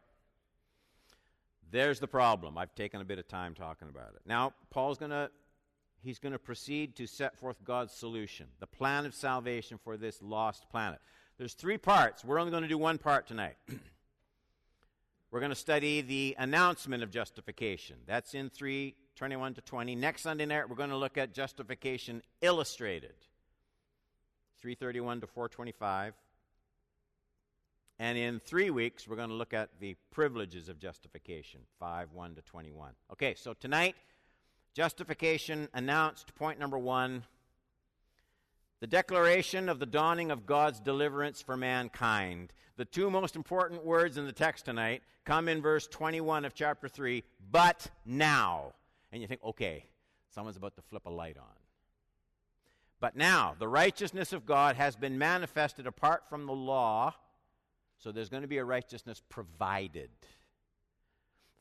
There's 1.72 2.02
the 2.02 2.08
problem. 2.08 2.58
I've 2.58 2.76
taken 2.76 3.00
a 3.00 3.06
bit 3.06 3.20
of 3.20 3.28
time 3.30 3.54
talking 3.54 3.88
about 3.88 4.16
it. 4.16 4.22
Now, 4.26 4.54
Paul's 4.70 4.98
going 4.98 5.12
to 5.12 5.32
he's 6.02 6.20
going 6.20 6.34
to 6.34 6.40
proceed 6.40 6.98
to 6.98 7.08
set 7.08 7.40
forth 7.40 7.64
God's 7.64 7.94
solution, 7.94 8.48
the 8.60 8.68
plan 8.68 9.06
of 9.06 9.16
salvation 9.16 9.80
for 9.82 9.96
this 9.96 10.22
lost 10.22 10.70
planet. 10.70 11.00
There's 11.38 11.54
three 11.54 11.78
parts. 11.78 12.26
We're 12.26 12.40
only 12.40 12.52
going 12.52 12.64
to 12.64 12.70
do 12.70 12.78
one 12.78 12.98
part 12.98 13.28
tonight. 13.28 13.56
We're 15.32 15.40
going 15.40 15.52
to 15.52 15.56
study 15.56 16.02
the 16.02 16.36
announcement 16.38 17.02
of 17.02 17.12
justification. 17.12 17.96
That's 18.06 18.34
in 18.34 18.50
321 19.16 19.54
to 19.54 19.62
20. 19.62 19.96
Next 19.96 20.22
Sunday 20.24 20.46
night, 20.46 20.68
we're 20.68 20.76
going 20.76 20.90
to 20.90 20.98
look 20.98 21.18
at 21.18 21.34
justification 21.34 22.24
illustrated. 22.42 23.14
331 24.60 25.22
to 25.22 25.28
425. 25.28 26.14
And 28.00 28.18
in 28.18 28.40
three 28.40 28.72
weeks, 28.72 29.08
we're 29.08 29.16
going 29.16 29.30
to 29.30 29.36
look 29.36 29.54
at 29.54 29.70
the 29.80 29.96
privileges 30.12 30.68
of 30.68 30.80
justification, 30.80 31.62
5 31.80 32.12
1 32.12 32.36
to 32.36 32.42
21. 32.42 32.94
Okay, 33.12 33.36
so 33.36 33.54
tonight, 33.54 33.96
justification 34.74 35.70
announced, 35.74 36.34
point 36.36 36.60
number 36.60 36.80
one 36.80 37.24
the 38.80 38.88
declaration 38.88 39.70
of 39.70 39.80
the 39.80 39.86
dawning 39.86 40.30
of 40.30 40.46
God's 40.46 40.82
deliverance 40.82 41.42
for 41.42 41.56
mankind. 41.56 42.52
The 42.76 42.84
two 42.84 43.10
most 43.10 43.38
important 43.38 43.86
words 43.86 44.18
in 44.18 44.26
the 44.26 44.34
text 44.34 44.66
tonight 44.66 45.04
come 45.24 45.48
in 45.48 45.62
verse 45.62 45.88
21 45.88 46.44
of 46.44 46.54
chapter 46.54 46.90
3, 46.90 47.24
but 47.50 47.88
now. 48.06 48.74
And 49.14 49.22
you 49.22 49.28
think, 49.30 49.42
okay, 49.46 49.86
someone's 50.36 50.58
about 50.58 50.76
to 50.76 50.82
flip 50.82 51.06
a 51.06 51.10
light 51.10 51.38
on. 51.38 51.46
But 53.00 53.16
now, 53.16 53.56
the 53.58 53.68
righteousness 53.70 54.34
of 54.34 54.46
God 54.46 54.76
has 54.76 54.98
been 54.98 55.18
manifested 55.18 55.88
apart 55.88 56.28
from 56.28 56.46
the 56.46 56.54
law 56.54 57.14
so 58.04 58.12
there's 58.12 58.28
going 58.28 58.42
to 58.42 58.50
be 58.50 58.58
a 58.58 58.66
righteousness 58.66 59.22
provided. 59.30 60.10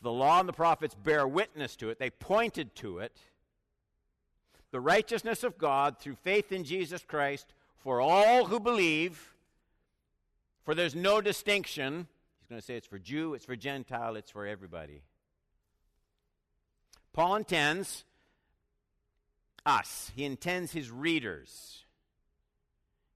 The 0.00 0.11
law 0.11 0.40
and 0.40 0.49
the 0.49 0.52
prophets 0.52 0.92
bear 0.92 1.28
witness 1.28 1.76
to 1.76 1.90
it, 1.90 2.00
they 2.00 2.11
pointed 2.11 2.75
to 2.76 2.99
it. 2.99 3.16
The 4.73 4.80
righteousness 4.80 5.44
of 5.44 5.59
God 5.59 6.00
through 6.00 6.16
faith 6.16 6.50
in 6.50 6.64
Jesus 6.64 7.04
Christ 7.04 7.54
for 7.76 8.00
all 8.00 8.47
who 8.47 8.59
believe, 8.59 9.35
for 10.64 10.75
there's 10.75 10.97
no 10.97 11.21
distinction. 11.21 12.09
He's 12.40 12.49
going 12.49 12.61
to 12.61 12.66
say 12.66 12.75
it's 12.75 12.88
for 12.88 12.99
Jew, 12.99 13.35
it's 13.35 13.44
for 13.44 13.54
Gentile, 13.54 14.16
it's 14.16 14.30
for 14.30 14.44
everybody. 14.44 15.02
Paul 17.12 17.37
intends 17.37 18.04
us, 19.66 20.11
he 20.16 20.25
intends 20.25 20.73
his 20.73 20.90
readers. 20.90 21.85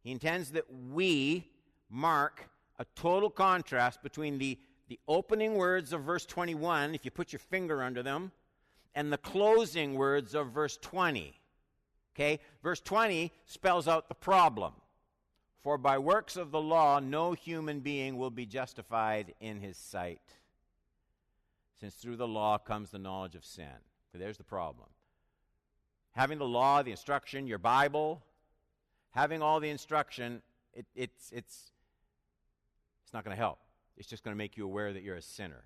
He 0.03 0.13
intends 0.13 0.53
that 0.53 0.67
we 0.93 1.51
mark 1.91 2.49
a 2.79 2.85
total 2.95 3.31
contrast 3.31 4.03
between 4.03 4.39
the, 4.39 4.59
the 4.89 5.01
opening 5.09 5.55
words 5.55 5.93
of 5.93 6.03
verse 6.03 6.27
21, 6.27 6.95
if 6.95 7.05
you 7.05 7.11
put 7.11 7.33
your 7.33 7.41
finger 7.41 7.83
under 7.83 8.03
them, 8.03 8.33
and 8.95 9.13
the 9.13 9.19
closing 9.19 9.95
words 9.95 10.35
of 10.35 10.53
verse 10.53 10.77
20. 10.81 11.35
Okay? 12.15 12.41
Verse 12.63 12.81
20 12.81 13.33
spells 13.47 13.89
out 13.89 14.09
the 14.09 14.15
problem. 14.15 14.73
For 15.63 15.77
by 15.77 15.99
works 15.99 16.37
of 16.37 16.53
the 16.53 16.61
law, 16.61 17.01
no 17.01 17.33
human 17.33 17.81
being 17.81 18.17
will 18.17 18.31
be 18.31 18.47
justified 18.47 19.35
in 19.41 19.61
his 19.61 19.77
sight, 19.77 20.21
since 21.81 21.95
through 21.95 22.17
the 22.17 22.29
law 22.29 22.59
comes 22.59 22.91
the 22.91 22.99
knowledge 22.99 23.35
of 23.35 23.45
sin. 23.45 23.67
There's 24.15 24.39
the 24.39 24.45
problem. 24.45 24.89
Having 26.13 26.39
the 26.39 26.47
law, 26.47 26.83
the 26.83 26.91
instruction, 26.91 27.47
your 27.47 27.59
Bible, 27.59 28.23
having 29.11 29.43
all 29.43 29.61
the 29.61 29.69
instruction, 29.69 30.41
it, 30.73 30.87
it's, 30.95 31.31
it's, 31.33 31.71
it's 33.05 33.13
not 33.13 33.25
going 33.25 33.37
to 33.37 33.41
help. 33.41 33.59
It's 33.97 34.09
just 34.09 34.25
going 34.25 34.35
to 34.35 34.39
make 34.39 34.57
you 34.57 34.65
aware 34.65 34.93
that 34.93 35.03
you're 35.03 35.17
a 35.17 35.23
sinner. 35.23 35.65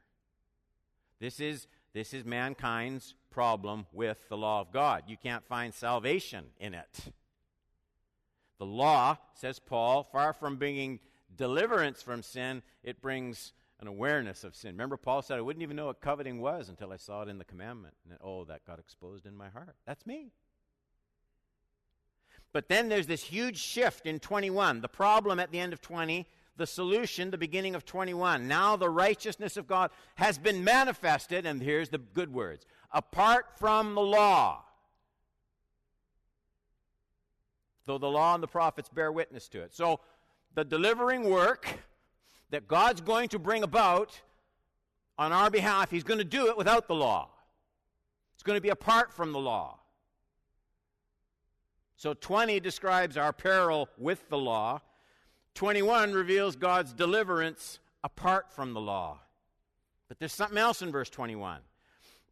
This 1.21 1.39
is, 1.39 1.69
this 1.93 2.13
is 2.15 2.25
mankind's 2.25 3.15
problem 3.31 3.87
with 3.93 4.19
the 4.29 4.37
law 4.37 4.61
of 4.61 4.73
God. 4.73 5.05
You 5.07 5.17
can't 5.17 5.45
find 5.45 5.73
salvation 5.73 6.47
in 6.59 6.75
it. 6.75 7.13
The 8.59 8.67
law, 8.67 9.17
says 9.35 9.59
Paul, 9.59 10.03
far 10.03 10.33
from 10.33 10.57
bringing 10.57 10.99
deliverance 11.37 12.03
from 12.03 12.23
sin, 12.23 12.63
it 12.83 13.01
brings 13.01 13.53
an 13.81 13.87
awareness 13.87 14.45
of 14.45 14.55
sin. 14.55 14.73
Remember, 14.73 14.97
Paul 14.97 15.23
said, 15.23 15.39
I 15.39 15.41
wouldn't 15.41 15.63
even 15.63 15.77
know 15.77 15.87
what 15.87 16.01
coveting 16.01 16.41
was 16.41 16.69
until 16.69 16.93
I 16.93 16.97
saw 16.97 17.23
it 17.23 17.29
in 17.29 17.39
the 17.39 17.45
commandment. 17.45 17.95
And 18.09 18.19
oh, 18.23 18.45
that 18.45 18.67
got 18.67 18.79
exposed 18.79 19.27
in 19.27 19.37
my 19.37 19.49
heart. 19.49 19.75
That's 19.87 20.07
me. 20.07 20.33
But 22.53 22.69
then 22.69 22.89
there's 22.89 23.07
this 23.07 23.25
huge 23.25 23.59
shift 23.59 24.07
in 24.07 24.19
21. 24.19 24.81
The 24.81 24.89
problem 24.89 25.41
at 25.41 25.51
the 25.51 25.59
end 25.59 25.73
of 25.73 25.81
20 25.81 26.27
the 26.61 26.67
solution, 26.67 27.31
the 27.31 27.39
beginning 27.39 27.75
of 27.75 27.85
21. 27.85 28.47
Now 28.47 28.77
the 28.77 28.91
righteousness 28.91 29.57
of 29.57 29.67
God 29.67 29.91
has 30.17 30.39
been 30.39 30.63
manifested, 30.63 31.47
and 31.47 31.61
here's 31.61 31.89
the 31.89 31.99
good 31.99 32.33
words 32.33 32.67
apart 32.93 33.47
from 33.57 33.95
the 33.95 34.01
law. 34.01 34.63
Though 37.87 37.99
the 37.99 38.11
law 38.11 38.35
and 38.35 38.43
the 38.43 38.49
prophets 38.49 38.89
bear 38.89 39.11
witness 39.11 39.49
to 39.49 39.63
it. 39.63 39.75
So 39.75 40.01
the 40.55 40.65
delivering 40.65 41.31
work 41.31 41.67
that 42.51 42.69
God's 42.69 43.01
going 43.01 43.29
to 43.31 43.39
bring 43.39 43.63
about 43.63 44.21
on 45.19 45.33
our 45.33 45.51
behalf, 45.51 45.91
He's 45.91 46.05
going 46.05 46.19
to 46.19 46.25
do 46.25 46.49
it 46.49 46.57
without 46.57 46.89
the 46.89 46.95
law. 46.95 47.29
It's 48.35 48.43
going 48.43 48.57
to 48.57 48.63
be 48.63 48.71
apart 48.71 49.13
from 49.13 49.33
the 49.33 49.39
law. 49.39 49.79
So 51.97 52.15
20 52.15 52.61
describes 52.61 53.19
our 53.19 53.33
peril 53.33 53.89
with 53.99 54.31
the 54.31 54.39
law. 54.39 54.81
21 55.55 56.15
reveals 56.15 56.57
God's 56.57 56.95
deliverance 56.95 57.79
apart 58.03 58.51
from 58.51 58.73
the 58.73 58.81
law. 58.81 59.19
But 60.09 60.19
there's 60.19 60.33
something 60.33 60.57
else 60.57 60.81
in 60.81 60.91
verse 60.91 61.11
21. 61.11 61.61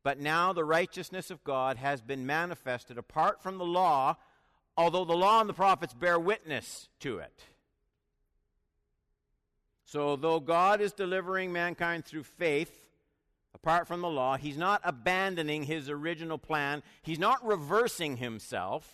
But 0.03 0.19
now 0.19 0.55
the 0.55 0.65
righteousness 0.65 1.31
of 1.31 1.45
God 1.45 1.77
has 1.77 2.01
been 2.01 2.25
manifested 2.25 2.97
apart 2.97 3.43
from 3.43 3.59
the 3.59 3.67
law, 3.67 4.17
although 4.77 5.05
the 5.05 5.13
law 5.13 5.41
and 5.41 5.49
the 5.49 5.55
prophets 5.55 5.93
bear 5.93 6.19
witness 6.19 6.89
to 7.01 7.19
it. 7.19 7.45
So, 9.88 10.16
though 10.16 10.38
God 10.38 10.83
is 10.83 10.92
delivering 10.92 11.50
mankind 11.50 12.04
through 12.04 12.25
faith, 12.25 12.90
apart 13.54 13.88
from 13.88 14.02
the 14.02 14.09
law, 14.11 14.37
he's 14.37 14.59
not 14.59 14.83
abandoning 14.85 15.62
his 15.62 15.88
original 15.88 16.37
plan. 16.37 16.83
He's 17.00 17.18
not 17.18 17.42
reversing 17.47 18.18
himself. 18.18 18.87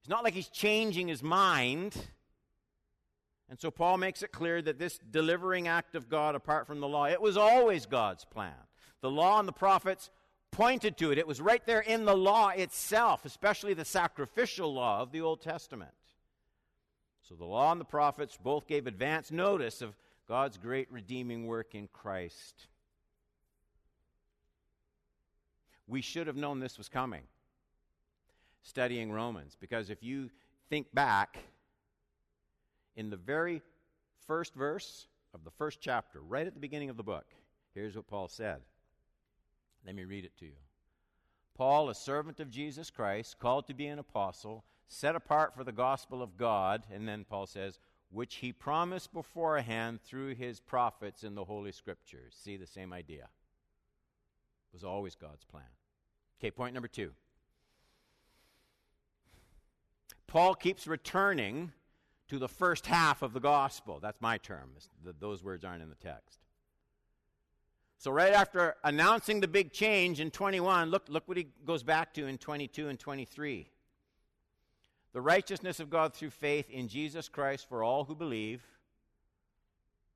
It's 0.00 0.08
not 0.10 0.22
like 0.22 0.34
he's 0.34 0.50
changing 0.50 1.08
his 1.08 1.22
mind. 1.22 1.96
And 3.48 3.58
so 3.58 3.70
Paul 3.70 3.96
makes 3.96 4.22
it 4.22 4.32
clear 4.32 4.60
that 4.60 4.78
this 4.78 4.98
delivering 5.10 5.66
act 5.66 5.94
of 5.94 6.10
God 6.10 6.34
apart 6.34 6.66
from 6.66 6.80
the 6.80 6.88
law, 6.88 7.06
it 7.06 7.22
was 7.22 7.38
always 7.38 7.86
God's 7.86 8.26
plan. 8.26 8.52
The 9.00 9.10
law 9.10 9.38
and 9.38 9.48
the 9.48 9.52
prophets 9.52 10.10
pointed 10.50 10.98
to 10.98 11.10
it. 11.10 11.16
It 11.16 11.26
was 11.26 11.40
right 11.40 11.64
there 11.64 11.80
in 11.80 12.04
the 12.04 12.14
law 12.14 12.50
itself, 12.50 13.24
especially 13.24 13.72
the 13.72 13.86
sacrificial 13.86 14.74
law 14.74 15.00
of 15.00 15.10
the 15.10 15.22
Old 15.22 15.40
Testament. 15.40 15.92
So 17.28 17.34
the 17.34 17.44
law 17.44 17.72
and 17.72 17.80
the 17.80 17.86
prophets 17.86 18.38
both 18.42 18.66
gave 18.66 18.86
advance 18.86 19.30
notice 19.30 19.82
of 19.82 19.96
God's 20.28 20.56
great 20.56 20.90
redeeming 20.92 21.46
work 21.46 21.74
in 21.74 21.88
Christ. 21.88 22.66
We 25.86 26.00
should 26.00 26.26
have 26.26 26.36
known 26.36 26.60
this 26.60 26.78
was 26.78 26.88
coming 26.88 27.22
studying 28.64 29.12
Romans, 29.12 29.56
because 29.60 29.90
if 29.90 30.02
you 30.02 30.30
think 30.70 30.92
back, 30.94 31.38
in 32.96 33.10
the 33.10 33.16
very 33.16 33.62
first 34.26 34.54
verse 34.54 35.06
of 35.34 35.44
the 35.44 35.50
first 35.50 35.80
chapter, 35.80 36.20
right 36.20 36.46
at 36.46 36.54
the 36.54 36.60
beginning 36.60 36.90
of 36.90 36.96
the 36.96 37.02
book, 37.02 37.26
here's 37.74 37.94
what 37.94 38.06
Paul 38.06 38.28
said. 38.28 38.62
Let 39.86 39.94
me 39.94 40.04
read 40.04 40.24
it 40.24 40.36
to 40.38 40.46
you. 40.46 40.56
Paul, 41.56 41.90
a 41.90 41.94
servant 41.94 42.40
of 42.40 42.50
Jesus 42.50 42.90
Christ, 42.90 43.38
called 43.38 43.66
to 43.66 43.74
be 43.74 43.86
an 43.86 43.98
apostle, 43.98 44.64
set 44.88 45.16
apart 45.16 45.54
for 45.54 45.64
the 45.64 45.72
gospel 45.72 46.22
of 46.22 46.36
God, 46.36 46.84
and 46.92 47.08
then 47.08 47.24
Paul 47.24 47.46
says, 47.46 47.78
which 48.10 48.36
he 48.36 48.52
promised 48.52 49.12
beforehand 49.12 50.00
through 50.02 50.34
his 50.34 50.60
prophets 50.60 51.24
in 51.24 51.34
the 51.34 51.44
Holy 51.44 51.72
Scriptures. 51.72 52.36
See 52.40 52.56
the 52.56 52.66
same 52.66 52.92
idea. 52.92 53.24
It 53.24 54.74
was 54.74 54.84
always 54.84 55.16
God's 55.16 55.44
plan. 55.44 55.64
Okay, 56.38 56.50
point 56.50 56.74
number 56.74 56.88
two. 56.88 57.12
Paul 60.26 60.54
keeps 60.54 60.86
returning 60.86 61.72
to 62.28 62.38
the 62.38 62.48
first 62.48 62.86
half 62.86 63.22
of 63.22 63.32
the 63.32 63.40
gospel. 63.40 63.98
That's 64.00 64.20
my 64.20 64.38
term. 64.38 64.70
Those 65.20 65.42
words 65.42 65.64
aren't 65.64 65.82
in 65.82 65.90
the 65.90 65.94
text. 65.96 66.38
So, 67.98 68.10
right 68.10 68.32
after 68.32 68.74
announcing 68.84 69.40
the 69.40 69.48
big 69.48 69.72
change 69.72 70.20
in 70.20 70.30
21, 70.30 70.90
look, 70.90 71.04
look 71.08 71.26
what 71.26 71.36
he 71.36 71.48
goes 71.64 71.82
back 71.82 72.12
to 72.14 72.26
in 72.26 72.38
22 72.38 72.88
and 72.88 72.98
23 72.98 73.68
the 75.14 75.22
righteousness 75.22 75.78
of 75.80 75.88
God 75.88 76.12
through 76.12 76.30
faith 76.30 76.68
in 76.68 76.88
Jesus 76.88 77.28
Christ 77.28 77.66
for 77.68 77.82
all 77.82 78.04
who 78.04 78.16
believe. 78.16 78.62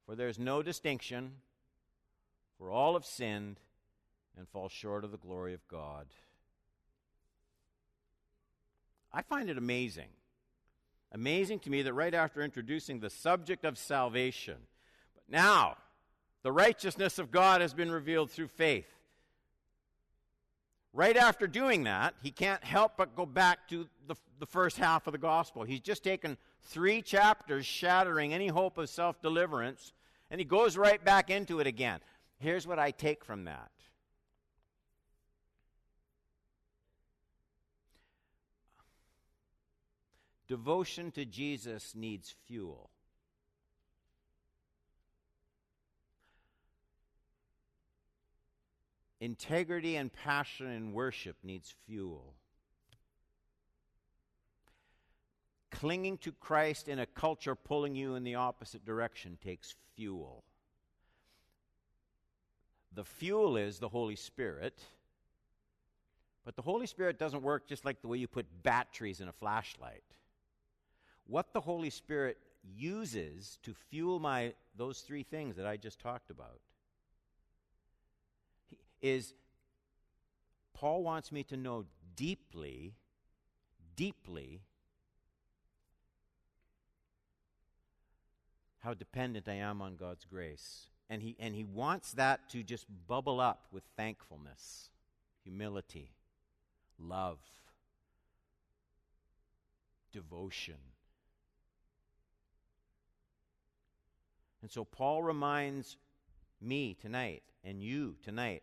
For 0.04 0.16
there 0.16 0.28
is 0.28 0.38
no 0.38 0.60
distinction, 0.60 1.32
for 2.58 2.70
all 2.70 2.94
have 2.94 3.04
sinned 3.04 3.60
and 4.36 4.48
fall 4.48 4.68
short 4.68 5.04
of 5.04 5.12
the 5.12 5.16
glory 5.16 5.54
of 5.54 5.66
God. 5.68 6.06
I 9.12 9.22
find 9.22 9.48
it 9.48 9.56
amazing. 9.56 10.08
Amazing 11.12 11.60
to 11.60 11.70
me 11.70 11.82
that 11.82 11.94
right 11.94 12.14
after 12.14 12.42
introducing 12.42 12.98
the 12.98 13.08
subject 13.08 13.64
of 13.64 13.78
salvation, 13.78 14.56
but 15.14 15.24
now 15.28 15.76
the 16.42 16.52
righteousness 16.52 17.18
of 17.18 17.30
God 17.30 17.60
has 17.60 17.72
been 17.72 17.90
revealed 17.90 18.30
through 18.30 18.48
faith. 18.48 18.97
Right 20.98 21.16
after 21.16 21.46
doing 21.46 21.84
that, 21.84 22.14
he 22.24 22.32
can't 22.32 22.64
help 22.64 22.96
but 22.96 23.14
go 23.14 23.24
back 23.24 23.68
to 23.68 23.86
the, 24.08 24.16
the 24.40 24.46
first 24.46 24.78
half 24.78 25.06
of 25.06 25.12
the 25.12 25.18
gospel. 25.18 25.62
He's 25.62 25.78
just 25.78 26.02
taken 26.02 26.36
three 26.64 27.02
chapters 27.02 27.64
shattering 27.64 28.34
any 28.34 28.48
hope 28.48 28.78
of 28.78 28.88
self 28.88 29.22
deliverance, 29.22 29.92
and 30.28 30.40
he 30.40 30.44
goes 30.44 30.76
right 30.76 31.02
back 31.04 31.30
into 31.30 31.60
it 31.60 31.68
again. 31.68 32.00
Here's 32.40 32.66
what 32.66 32.80
I 32.80 32.90
take 32.90 33.24
from 33.24 33.44
that 33.44 33.70
devotion 40.48 41.12
to 41.12 41.24
Jesus 41.24 41.94
needs 41.94 42.34
fuel. 42.48 42.90
Integrity 49.20 49.96
and 49.96 50.12
passion 50.12 50.68
in 50.68 50.92
worship 50.92 51.36
needs 51.42 51.74
fuel. 51.86 52.34
Clinging 55.70 56.18
to 56.18 56.32
Christ 56.32 56.88
in 56.88 56.98
a 56.98 57.06
culture 57.06 57.54
pulling 57.54 57.94
you 57.94 58.14
in 58.14 58.22
the 58.22 58.36
opposite 58.36 58.84
direction 58.84 59.36
takes 59.42 59.74
fuel. 59.96 60.44
The 62.94 63.04
fuel 63.04 63.56
is 63.56 63.78
the 63.78 63.88
Holy 63.88 64.16
Spirit. 64.16 64.80
But 66.44 66.56
the 66.56 66.62
Holy 66.62 66.86
Spirit 66.86 67.18
doesn't 67.18 67.42
work 67.42 67.68
just 67.68 67.84
like 67.84 68.00
the 68.00 68.08
way 68.08 68.18
you 68.18 68.26
put 68.28 68.46
batteries 68.62 69.20
in 69.20 69.28
a 69.28 69.32
flashlight. 69.32 70.04
What 71.26 71.52
the 71.52 71.60
Holy 71.60 71.90
Spirit 71.90 72.38
uses 72.74 73.58
to 73.64 73.74
fuel 73.90 74.18
my 74.18 74.54
those 74.76 75.00
three 75.00 75.24
things 75.24 75.56
that 75.56 75.66
I 75.66 75.76
just 75.76 75.98
talked 76.00 76.30
about 76.30 76.60
is 79.00 79.34
Paul 80.74 81.02
wants 81.02 81.32
me 81.32 81.42
to 81.44 81.56
know 81.56 81.84
deeply, 82.16 82.94
deeply 83.96 84.62
how 88.78 88.94
dependent 88.94 89.48
I 89.48 89.54
am 89.54 89.82
on 89.82 89.96
God's 89.96 90.24
grace. 90.24 90.86
And 91.10 91.22
he, 91.22 91.36
and 91.40 91.54
he 91.54 91.64
wants 91.64 92.12
that 92.12 92.48
to 92.50 92.62
just 92.62 92.86
bubble 93.06 93.40
up 93.40 93.66
with 93.72 93.82
thankfulness, 93.96 94.90
humility, 95.42 96.12
love, 96.98 97.38
devotion. 100.12 100.76
And 104.62 104.70
so 104.70 104.84
Paul 104.84 105.22
reminds 105.22 105.96
me 106.60 106.94
tonight 106.94 107.42
and 107.64 107.82
you 107.82 108.16
tonight 108.22 108.62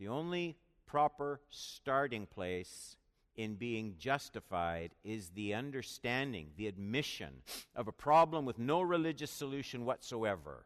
the 0.00 0.08
only 0.08 0.56
proper 0.86 1.40
starting 1.50 2.26
place 2.26 2.96
in 3.36 3.54
being 3.54 3.94
justified 3.98 4.92
is 5.04 5.28
the 5.30 5.54
understanding, 5.54 6.48
the 6.56 6.66
admission 6.66 7.42
of 7.76 7.86
a 7.86 7.92
problem 7.92 8.46
with 8.46 8.58
no 8.58 8.80
religious 8.80 9.30
solution 9.30 9.84
whatsoever. 9.84 10.64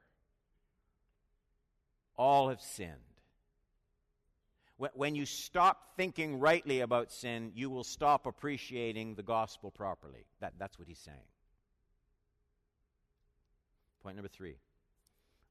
All 2.16 2.48
have 2.48 2.60
sinned. 2.60 2.92
When 4.76 5.14
you 5.14 5.26
stop 5.26 5.96
thinking 5.96 6.40
rightly 6.40 6.80
about 6.80 7.12
sin, 7.12 7.52
you 7.54 7.70
will 7.70 7.84
stop 7.84 8.26
appreciating 8.26 9.14
the 9.14 9.22
gospel 9.22 9.70
properly. 9.70 10.26
That, 10.40 10.54
that's 10.58 10.78
what 10.78 10.88
he's 10.88 10.98
saying. 10.98 11.16
Point 14.02 14.16
number 14.16 14.28
three 14.28 14.56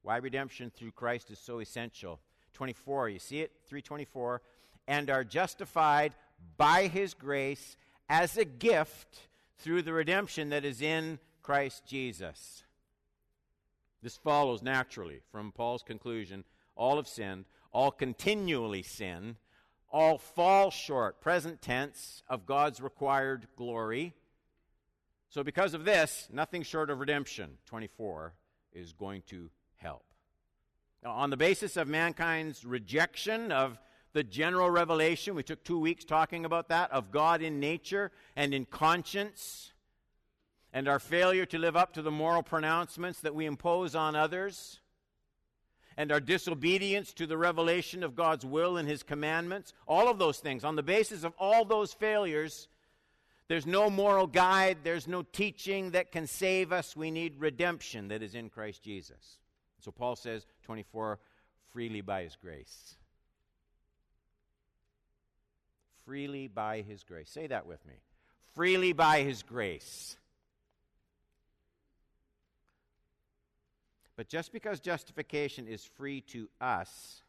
why 0.03 0.17
redemption 0.17 0.71
through 0.75 0.91
Christ 0.91 1.31
is 1.31 1.39
so 1.39 1.59
essential 1.59 2.19
24. 2.53 3.09
You 3.09 3.19
see 3.19 3.41
it? 3.41 3.51
324. 3.67 4.41
And 4.87 5.09
are 5.09 5.23
justified 5.23 6.13
by 6.57 6.87
his 6.87 7.13
grace 7.13 7.77
as 8.09 8.37
a 8.37 8.45
gift 8.45 9.27
through 9.57 9.81
the 9.81 9.93
redemption 9.93 10.49
that 10.49 10.65
is 10.65 10.81
in 10.81 11.19
Christ 11.41 11.85
Jesus. 11.85 12.63
This 14.01 14.17
follows 14.17 14.61
naturally 14.61 15.21
from 15.31 15.51
Paul's 15.51 15.83
conclusion 15.83 16.43
all 16.75 16.97
have 16.97 17.07
sinned, 17.07 17.45
all 17.71 17.91
continually 17.91 18.83
sin, 18.83 19.37
all 19.91 20.17
fall 20.17 20.71
short, 20.71 21.21
present 21.21 21.61
tense, 21.61 22.23
of 22.27 22.45
God's 22.45 22.81
required 22.81 23.47
glory. 23.55 24.13
So, 25.29 25.43
because 25.43 25.73
of 25.73 25.85
this, 25.85 26.27
nothing 26.31 26.63
short 26.63 26.89
of 26.89 26.99
redemption, 26.99 27.57
24, 27.67 28.33
is 28.73 28.93
going 28.93 29.21
to 29.27 29.49
help 29.75 30.12
on 31.05 31.29
the 31.29 31.37
basis 31.37 31.77
of 31.77 31.87
mankind's 31.87 32.63
rejection 32.65 33.51
of 33.51 33.79
the 34.13 34.23
general 34.23 34.69
revelation, 34.69 35.35
we 35.35 35.43
took 35.43 35.63
two 35.63 35.79
weeks 35.79 36.05
talking 36.05 36.45
about 36.45 36.69
that, 36.69 36.91
of 36.91 37.11
God 37.11 37.41
in 37.41 37.59
nature 37.59 38.11
and 38.35 38.53
in 38.53 38.65
conscience, 38.65 39.73
and 40.71 40.87
our 40.87 40.99
failure 40.99 41.45
to 41.47 41.57
live 41.57 41.75
up 41.75 41.93
to 41.93 42.01
the 42.01 42.11
moral 42.11 42.43
pronouncements 42.43 43.19
that 43.21 43.35
we 43.35 43.45
impose 43.45 43.95
on 43.95 44.15
others. 44.15 44.79
and 45.97 46.11
our 46.11 46.19
disobedience 46.19 47.13
to 47.13 47.27
the 47.27 47.37
revelation 47.37 48.03
of 48.03 48.15
God's 48.15 48.45
will 48.45 48.77
and 48.77 48.87
His 48.87 49.03
commandments, 49.03 49.73
all 49.87 50.09
of 50.09 50.19
those 50.19 50.39
things, 50.39 50.63
on 50.63 50.75
the 50.75 50.83
basis 50.83 51.23
of 51.23 51.33
all 51.37 51.65
those 51.65 51.93
failures, 51.93 52.67
there's 53.47 53.67
no 53.67 53.89
moral 53.89 54.25
guide, 54.25 54.79
there's 54.83 55.07
no 55.07 55.21
teaching 55.21 55.91
that 55.91 56.11
can 56.11 56.27
save 56.27 56.71
us. 56.71 56.95
We 56.95 57.11
need 57.11 57.39
redemption 57.39 58.07
that 58.07 58.23
is 58.23 58.35
in 58.35 58.49
Christ 58.49 58.83
Jesus. 58.83 59.37
So 59.83 59.91
Paul 59.91 60.15
says, 60.15 60.45
24, 60.63 61.19
freely 61.71 61.99
by 61.99 62.23
His 62.23 62.37
grace. 62.37 62.95
Freely 66.05 66.47
by 66.47 66.81
His 66.81 67.03
grace. 67.03 67.29
Say 67.29 67.47
that 67.47 67.65
with 67.65 67.85
me. 67.85 67.95
Freely 68.55 68.93
by 68.93 69.23
His 69.23 69.43
grace. 69.43 70.15
But 74.15 74.29
just 74.29 74.53
because 74.53 74.79
justification 74.79 75.67
is 75.67 75.83
free 75.83 76.21
to 76.27 76.47
us, 76.61 77.23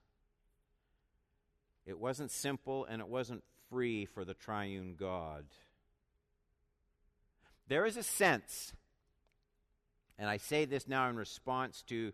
it 1.86 1.98
wasn't 1.98 2.30
simple 2.30 2.84
and 2.84 3.00
it 3.00 3.08
wasn't 3.08 3.42
free 3.68 4.04
for 4.04 4.24
the 4.24 4.34
triune 4.34 4.94
God. 4.96 5.44
There 7.66 7.84
is 7.86 7.96
a 7.96 8.02
sense, 8.02 8.74
and 10.18 10.28
I 10.28 10.36
say 10.36 10.66
this 10.66 10.86
now 10.86 11.08
in 11.08 11.16
response 11.16 11.82
to 11.88 12.12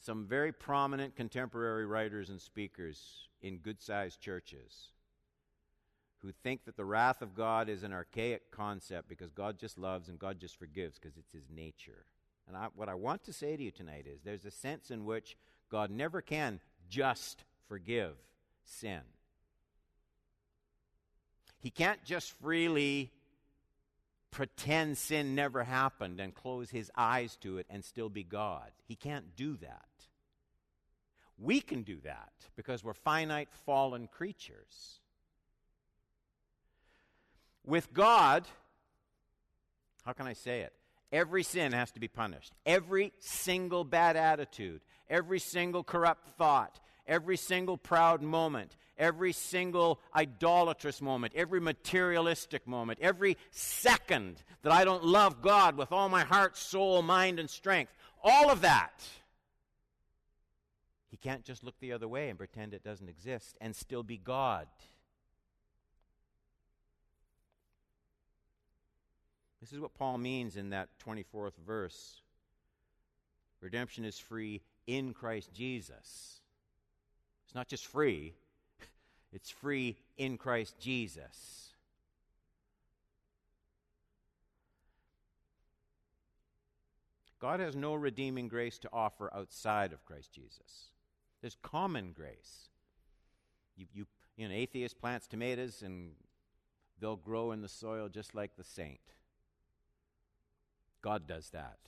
some 0.00 0.26
very 0.26 0.52
prominent 0.52 1.14
contemporary 1.14 1.86
writers 1.86 2.30
and 2.30 2.40
speakers 2.40 3.28
in 3.42 3.58
good 3.58 3.80
sized 3.80 4.20
churches 4.20 4.88
who 6.18 6.32
think 6.32 6.64
that 6.64 6.76
the 6.76 6.84
wrath 6.84 7.22
of 7.22 7.34
God 7.34 7.68
is 7.68 7.82
an 7.82 7.92
archaic 7.92 8.50
concept 8.50 9.08
because 9.08 9.30
God 9.30 9.58
just 9.58 9.78
loves 9.78 10.08
and 10.08 10.18
God 10.18 10.38
just 10.38 10.58
forgives 10.58 10.98
because 10.98 11.16
it's 11.16 11.32
his 11.32 11.50
nature. 11.54 12.04
And 12.46 12.56
I, 12.56 12.68
what 12.74 12.88
I 12.88 12.94
want 12.94 13.24
to 13.24 13.32
say 13.32 13.56
to 13.56 13.62
you 13.62 13.70
tonight 13.70 14.06
is 14.06 14.20
there's 14.22 14.44
a 14.44 14.50
sense 14.50 14.90
in 14.90 15.04
which 15.04 15.36
God 15.70 15.90
never 15.90 16.20
can 16.20 16.60
just 16.88 17.44
forgive 17.68 18.14
sin. 18.64 19.00
He 21.60 21.70
can't 21.70 22.02
just 22.04 22.32
freely 22.40 23.10
pretend 24.30 24.96
sin 24.96 25.34
never 25.34 25.64
happened 25.64 26.20
and 26.20 26.34
close 26.34 26.70
his 26.70 26.90
eyes 26.96 27.36
to 27.36 27.58
it 27.58 27.66
and 27.68 27.84
still 27.84 28.08
be 28.08 28.24
God. 28.24 28.70
He 28.86 28.94
can't 28.94 29.36
do 29.36 29.56
that. 29.58 29.84
We 31.40 31.60
can 31.60 31.82
do 31.82 31.98
that 32.04 32.32
because 32.54 32.84
we're 32.84 32.92
finite, 32.92 33.48
fallen 33.64 34.08
creatures. 34.08 35.00
With 37.64 37.92
God, 37.94 38.46
how 40.04 40.12
can 40.12 40.26
I 40.26 40.34
say 40.34 40.60
it? 40.60 40.72
Every 41.12 41.42
sin 41.42 41.72
has 41.72 41.90
to 41.92 42.00
be 42.00 42.08
punished. 42.08 42.52
Every 42.66 43.12
single 43.18 43.84
bad 43.84 44.16
attitude, 44.16 44.82
every 45.08 45.38
single 45.38 45.82
corrupt 45.82 46.28
thought, 46.36 46.78
every 47.06 47.36
single 47.36 47.76
proud 47.76 48.22
moment, 48.22 48.76
every 48.98 49.32
single 49.32 49.98
idolatrous 50.14 51.00
moment, 51.00 51.32
every 51.34 51.60
materialistic 51.60 52.66
moment, 52.66 52.98
every 53.02 53.36
second 53.50 54.42
that 54.62 54.72
I 54.72 54.84
don't 54.84 55.04
love 55.04 55.42
God 55.42 55.76
with 55.76 55.90
all 55.90 56.08
my 56.08 56.22
heart, 56.22 56.56
soul, 56.56 57.02
mind, 57.02 57.40
and 57.40 57.50
strength, 57.50 57.92
all 58.22 58.50
of 58.50 58.60
that. 58.60 58.92
Can't 61.22 61.44
just 61.44 61.62
look 61.62 61.78
the 61.80 61.92
other 61.92 62.08
way 62.08 62.30
and 62.30 62.38
pretend 62.38 62.72
it 62.72 62.82
doesn't 62.82 63.08
exist 63.08 63.56
and 63.60 63.76
still 63.76 64.02
be 64.02 64.16
God. 64.16 64.66
This 69.60 69.72
is 69.72 69.80
what 69.80 69.94
Paul 69.94 70.16
means 70.16 70.56
in 70.56 70.70
that 70.70 70.88
24th 71.06 71.56
verse. 71.66 72.22
Redemption 73.60 74.06
is 74.06 74.18
free 74.18 74.62
in 74.86 75.12
Christ 75.12 75.52
Jesus. 75.52 76.40
It's 77.44 77.54
not 77.54 77.68
just 77.68 77.86
free, 77.86 78.32
it's 79.32 79.50
free 79.50 79.96
in 80.16 80.38
Christ 80.38 80.76
Jesus. 80.80 81.74
God 87.38 87.60
has 87.60 87.74
no 87.74 87.94
redeeming 87.94 88.48
grace 88.48 88.78
to 88.78 88.90
offer 88.92 89.32
outside 89.34 89.92
of 89.92 90.04
Christ 90.04 90.32
Jesus. 90.32 90.90
There's 91.40 91.56
common 91.62 92.12
grace. 92.12 92.68
You, 93.76 93.86
you, 93.92 94.06
you 94.36 94.48
know, 94.48 94.54
atheist 94.54 94.98
plants 94.98 95.26
tomatoes 95.26 95.82
and 95.82 96.12
they'll 97.00 97.16
grow 97.16 97.52
in 97.52 97.62
the 97.62 97.68
soil 97.68 98.08
just 98.08 98.34
like 98.34 98.56
the 98.56 98.64
saint. 98.64 99.00
God 101.02 101.26
does 101.26 101.50
that. 101.50 101.78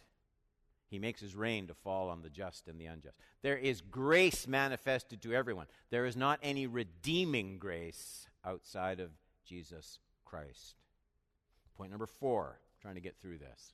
He 0.88 0.98
makes 0.98 1.20
his 1.20 1.34
rain 1.34 1.68
to 1.68 1.74
fall 1.74 2.10
on 2.10 2.22
the 2.22 2.28
just 2.28 2.68
and 2.68 2.78
the 2.78 2.86
unjust. 2.86 3.16
There 3.40 3.56
is 3.56 3.80
grace 3.80 4.46
manifested 4.46 5.22
to 5.22 5.34
everyone. 5.34 5.66
There 5.90 6.04
is 6.04 6.16
not 6.16 6.38
any 6.42 6.66
redeeming 6.66 7.58
grace 7.58 8.28
outside 8.44 9.00
of 9.00 9.10
Jesus 9.44 9.98
Christ. 10.24 10.76
Point 11.76 11.90
number 11.90 12.06
four, 12.06 12.58
trying 12.80 12.96
to 12.96 13.00
get 13.00 13.16
through 13.16 13.38
this. 13.38 13.72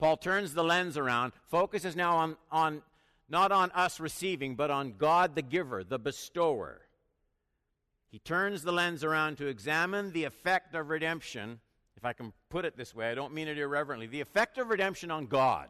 Paul 0.00 0.16
turns 0.16 0.54
the 0.54 0.64
lens 0.64 0.96
around, 0.96 1.32
focuses 1.48 1.94
now 1.94 2.16
on, 2.16 2.36
on 2.50 2.82
not 3.28 3.52
on 3.52 3.70
us 3.70 4.00
receiving, 4.00 4.56
but 4.56 4.70
on 4.70 4.94
God 4.98 5.36
the 5.36 5.42
giver, 5.42 5.84
the 5.84 5.98
bestower. 5.98 6.80
He 8.10 8.18
turns 8.18 8.62
the 8.62 8.72
lens 8.72 9.04
around 9.04 9.38
to 9.38 9.46
examine 9.46 10.12
the 10.12 10.24
effect 10.24 10.74
of 10.74 10.88
redemption 10.90 11.60
if 12.00 12.06
I 12.06 12.14
can 12.14 12.32
put 12.48 12.64
it 12.64 12.78
this 12.78 12.94
way, 12.94 13.10
I 13.10 13.14
don't 13.14 13.34
mean 13.34 13.46
it 13.46 13.58
irreverently, 13.58 14.06
the 14.06 14.22
effect 14.22 14.56
of 14.56 14.70
redemption 14.70 15.10
on 15.10 15.26
God. 15.26 15.68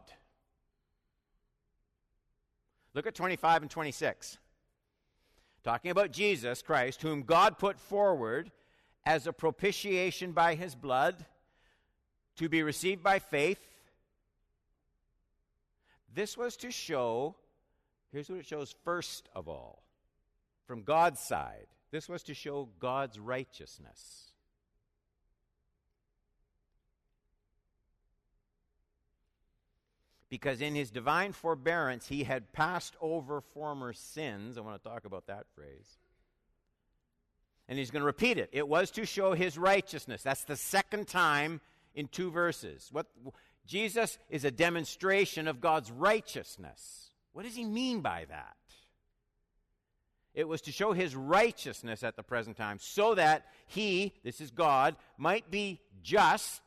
Look 2.93 3.05
at 3.05 3.15
25 3.15 3.63
and 3.63 3.69
26. 3.69 4.37
Talking 5.61 5.91
about 5.91 6.11
Jesus 6.11 6.61
Christ, 6.61 7.01
whom 7.01 7.23
God 7.23 7.59
put 7.59 7.77
forward 7.77 8.49
as 9.05 9.27
a 9.27 9.33
propitiation 9.33 10.31
by 10.31 10.55
his 10.55 10.73
blood 10.73 11.25
to 12.37 12.47
be 12.47 12.63
received 12.63 13.03
by 13.03 13.19
faith. 13.19 13.59
This 16.13 16.37
was 16.37 16.57
to 16.57 16.71
show, 16.71 17.35
here's 18.11 18.29
what 18.29 18.39
it 18.39 18.45
shows 18.45 18.75
first 18.83 19.29
of 19.33 19.47
all, 19.47 19.83
from 20.65 20.83
God's 20.83 21.19
side. 21.19 21.67
This 21.91 22.07
was 22.09 22.23
to 22.23 22.33
show 22.33 22.69
God's 22.79 23.19
righteousness. 23.19 24.31
because 30.31 30.61
in 30.61 30.73
his 30.73 30.89
divine 30.89 31.33
forbearance 31.33 32.07
he 32.07 32.23
had 32.23 32.53
passed 32.53 32.95
over 33.01 33.41
former 33.41 33.93
sins. 33.93 34.57
I 34.57 34.61
want 34.61 34.81
to 34.81 34.89
talk 34.89 35.03
about 35.05 35.27
that 35.27 35.45
phrase. 35.53 35.97
And 37.67 37.77
he's 37.77 37.91
going 37.91 37.99
to 38.01 38.05
repeat 38.05 38.37
it. 38.37 38.49
It 38.53 38.67
was 38.67 38.91
to 38.91 39.05
show 39.05 39.33
his 39.33 39.57
righteousness. 39.57 40.23
That's 40.23 40.45
the 40.45 40.55
second 40.55 41.07
time 41.09 41.59
in 41.93 42.07
two 42.07 42.31
verses. 42.31 42.87
What 42.93 43.07
Jesus 43.65 44.17
is 44.29 44.45
a 44.45 44.51
demonstration 44.51 45.47
of 45.47 45.61
God's 45.61 45.91
righteousness. 45.91 47.11
What 47.33 47.45
does 47.45 47.55
he 47.55 47.65
mean 47.65 48.01
by 48.01 48.25
that? 48.29 48.55
It 50.33 50.47
was 50.47 50.61
to 50.61 50.71
show 50.71 50.93
his 50.93 51.15
righteousness 51.15 52.03
at 52.03 52.15
the 52.15 52.23
present 52.23 52.55
time 52.55 52.77
so 52.79 53.15
that 53.15 53.45
he, 53.67 54.13
this 54.23 54.39
is 54.39 54.51
God, 54.51 54.95
might 55.17 55.51
be 55.51 55.81
just. 56.01 56.61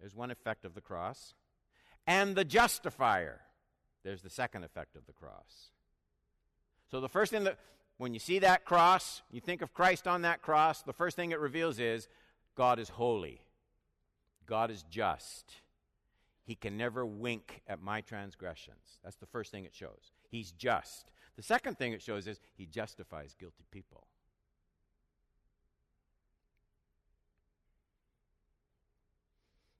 There's 0.00 0.14
one 0.14 0.30
effect 0.30 0.64
of 0.64 0.74
the 0.74 0.80
cross 0.80 1.34
and 2.06 2.34
the 2.34 2.44
justifier. 2.44 3.40
There's 4.04 4.22
the 4.22 4.30
second 4.30 4.64
effect 4.64 4.96
of 4.96 5.06
the 5.06 5.12
cross. 5.12 5.70
So, 6.90 7.00
the 7.00 7.08
first 7.08 7.32
thing 7.32 7.44
that, 7.44 7.58
when 7.96 8.12
you 8.12 8.20
see 8.20 8.40
that 8.40 8.64
cross, 8.64 9.22
you 9.30 9.40
think 9.40 9.62
of 9.62 9.72
Christ 9.72 10.06
on 10.06 10.22
that 10.22 10.42
cross, 10.42 10.82
the 10.82 10.92
first 10.92 11.16
thing 11.16 11.30
it 11.30 11.40
reveals 11.40 11.78
is 11.78 12.08
God 12.54 12.78
is 12.78 12.90
holy, 12.90 13.40
God 14.46 14.70
is 14.70 14.84
just. 14.90 15.52
He 16.44 16.54
can 16.54 16.76
never 16.76 17.06
wink 17.06 17.62
at 17.68 17.82
my 17.82 18.00
transgressions. 18.00 18.98
That's 19.04 19.16
the 19.16 19.26
first 19.26 19.50
thing 19.52 19.64
it 19.64 19.74
shows. 19.74 20.12
He's 20.28 20.50
just. 20.52 21.12
The 21.36 21.42
second 21.42 21.78
thing 21.78 21.92
it 21.92 22.02
shows 22.02 22.26
is 22.26 22.40
he 22.54 22.66
justifies 22.66 23.34
guilty 23.38 23.64
people. 23.70 24.06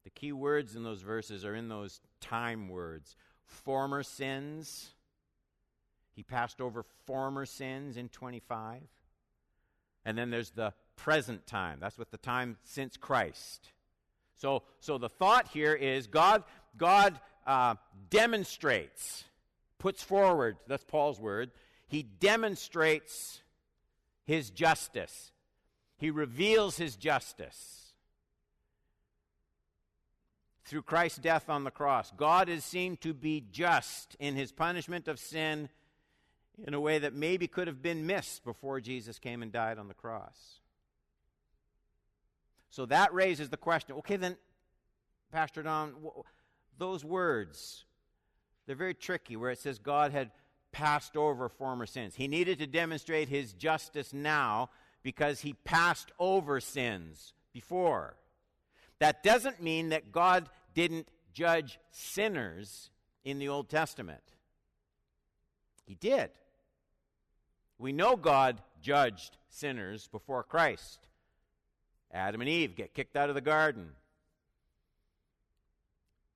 The 0.05 0.11
key 0.11 0.33
words 0.33 0.77
in 0.77 0.85
those 0.85 1.03
verses 1.03 1.45
are 1.45 1.55
in 1.55 1.69
those 1.69 2.01
time 2.21 2.69
words 2.69 3.17
former 3.47 4.03
sins. 4.03 4.91
He 6.15 6.23
passed 6.23 6.61
over 6.61 6.85
former 7.07 7.47
sins 7.47 7.97
in 7.97 8.09
25. 8.09 8.83
And 10.05 10.19
then 10.19 10.31
there's 10.31 10.51
the 10.51 10.75
present 10.97 11.47
time. 11.47 11.79
That's 11.81 11.99
what 11.99 12.11
the 12.11 12.19
time 12.19 12.57
since 12.65 12.97
Christ. 12.97 13.71
So, 14.43 14.65
so 14.81 14.99
the 14.99 15.09
thought 15.09 15.47
here 15.47 15.73
is 15.73 16.09
God, 16.09 16.43
God 16.77 17.21
uh, 17.47 17.77
demonstrates, 18.11 19.23
puts 19.79 20.03
forward, 20.03 20.57
that's 20.67 20.83
Paul's 20.83 21.21
word, 21.21 21.53
he 21.87 22.03
demonstrates 22.03 23.41
his 24.25 24.51
justice. 24.51 25.31
He 25.97 26.11
reveals 26.11 26.77
his 26.77 26.97
justice. 26.97 27.79
through 30.65 30.83
Christ's 30.83 31.19
death 31.19 31.51
on 31.51 31.65
the 31.65 31.71
cross. 31.71 32.11
God 32.17 32.49
is 32.49 32.65
seen 32.65 32.97
to 32.99 33.13
be 33.13 33.45
just 33.53 34.17
in 34.19 34.37
his 34.37 34.53
punishment 34.53 35.07
of 35.07 35.19
sin 35.19 35.69
in 36.67 36.73
a 36.73 36.81
way 36.81 36.99
that 36.99 37.13
maybe 37.15 37.47
could 37.47 37.67
have 37.67 37.83
been 37.83 38.07
missed 38.07 38.43
before 38.43 38.81
Jesus 38.81 39.19
came 39.19 39.43
and 39.43 39.53
died 39.53 39.77
on 39.79 39.89
the 39.89 39.95
cross. 39.95 40.62
So 42.73 42.87
that 42.87 43.13
raises 43.13 43.51
the 43.51 43.59
question 43.59 43.97
okay, 43.97 44.17
then, 44.17 44.39
Pastor 45.31 45.63
Don, 45.63 45.95
those 46.79 47.05
words, 47.05 47.85
they're 48.67 48.75
very 48.75 48.95
tricky 48.95 49.37
where 49.37 49.51
it 49.51 49.59
says 49.59 49.79
God 49.79 50.11
had 50.11 50.31
passed 50.73 51.15
over 51.15 51.51
former 51.51 51.85
sins. 51.85 52.15
He 52.15 52.29
needed 52.29 52.59
to 52.61 52.67
demonstrate 52.67 53.29
his 53.29 53.53
justice 53.53 54.15
now 54.15 54.71
because 55.03 55.41
he 55.41 55.53
passed 55.53 56.13
over 56.19 56.61
sins 56.61 57.35
before. 57.53 58.17
That 59.01 59.23
doesn't 59.23 59.63
mean 59.63 59.91
that 59.91 60.11
God 60.11 60.49
didn't 60.73 61.09
judge 61.35 61.79
sinners 61.91 62.89
in 63.23 63.39
the 63.39 63.51
Old 63.51 63.69
Testament. 63.69 64.23
He 65.85 65.95
did. 65.95 66.31
We 67.77 67.93
know 67.93 68.17
God 68.17 68.63
judged 68.81 69.37
sinners 69.51 70.09
before 70.09 70.43
Christ. 70.43 71.07
Adam 72.13 72.41
and 72.41 72.51
Eve 72.51 72.77
get 72.77 72.95
kicked 72.95 73.17
out 73.17 73.29
of 73.29 73.35
the 73.35 73.41
garden. 73.41 73.93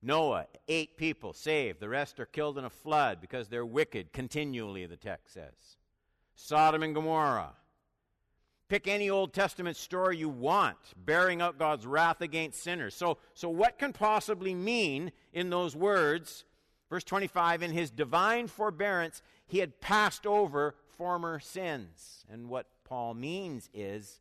Noah, 0.01 0.45
eight 0.67 0.97
people 0.97 1.33
saved. 1.33 1.79
The 1.79 1.89
rest 1.89 2.19
are 2.19 2.25
killed 2.25 2.57
in 2.57 2.65
a 2.65 2.69
flood 2.69 3.19
because 3.19 3.47
they're 3.47 3.65
wicked 3.65 4.13
continually, 4.13 4.85
the 4.85 4.95
text 4.95 5.33
says. 5.33 5.77
Sodom 6.35 6.83
and 6.83 6.93
Gomorrah. 6.93 7.53
Pick 8.69 8.87
any 8.87 9.09
Old 9.09 9.33
Testament 9.33 9.77
story 9.77 10.17
you 10.17 10.29
want, 10.29 10.77
bearing 10.97 11.41
out 11.41 11.57
God's 11.57 11.85
wrath 11.85 12.21
against 12.21 12.61
sinners. 12.61 12.95
So, 12.95 13.17
so 13.33 13.49
what 13.49 13.79
can 13.79 13.93
possibly 13.93 14.53
mean 14.53 15.11
in 15.31 15.49
those 15.49 15.75
words? 15.75 16.43
Verse 16.89 17.03
25, 17.03 17.63
in 17.63 17.71
his 17.71 17.89
divine 17.89 18.47
forbearance, 18.47 19.21
he 19.45 19.59
had 19.59 19.79
passed 19.79 20.25
over 20.25 20.75
former 20.97 21.39
sins. 21.39 22.25
And 22.29 22.49
what 22.49 22.67
Paul 22.83 23.13
means 23.13 23.69
is 23.73 24.19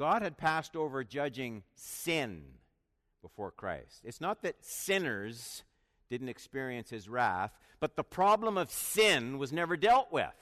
God 0.00 0.22
had 0.22 0.38
passed 0.38 0.76
over 0.76 1.04
judging 1.04 1.62
sin 1.74 2.42
before 3.20 3.50
Christ. 3.50 4.00
It's 4.02 4.18
not 4.18 4.40
that 4.44 4.64
sinners 4.64 5.62
didn't 6.08 6.30
experience 6.30 6.88
his 6.88 7.06
wrath, 7.06 7.52
but 7.80 7.96
the 7.96 8.02
problem 8.02 8.56
of 8.56 8.70
sin 8.70 9.36
was 9.36 9.52
never 9.52 9.76
dealt 9.76 10.10
with. 10.10 10.32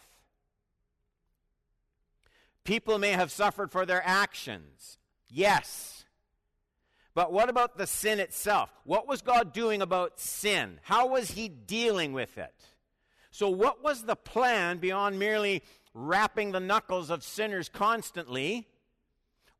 People 2.62 3.00
may 3.00 3.10
have 3.10 3.32
suffered 3.32 3.72
for 3.72 3.84
their 3.84 4.00
actions. 4.06 4.96
Yes. 5.28 6.04
But 7.12 7.32
what 7.32 7.48
about 7.48 7.76
the 7.76 7.88
sin 7.88 8.20
itself? 8.20 8.70
What 8.84 9.08
was 9.08 9.22
God 9.22 9.52
doing 9.52 9.82
about 9.82 10.20
sin? 10.20 10.78
How 10.84 11.08
was 11.08 11.32
he 11.32 11.48
dealing 11.48 12.12
with 12.12 12.38
it? 12.38 12.54
So, 13.32 13.48
what 13.48 13.82
was 13.82 14.04
the 14.04 14.14
plan 14.14 14.78
beyond 14.78 15.18
merely 15.18 15.64
rapping 15.94 16.52
the 16.52 16.60
knuckles 16.60 17.10
of 17.10 17.24
sinners 17.24 17.68
constantly? 17.68 18.68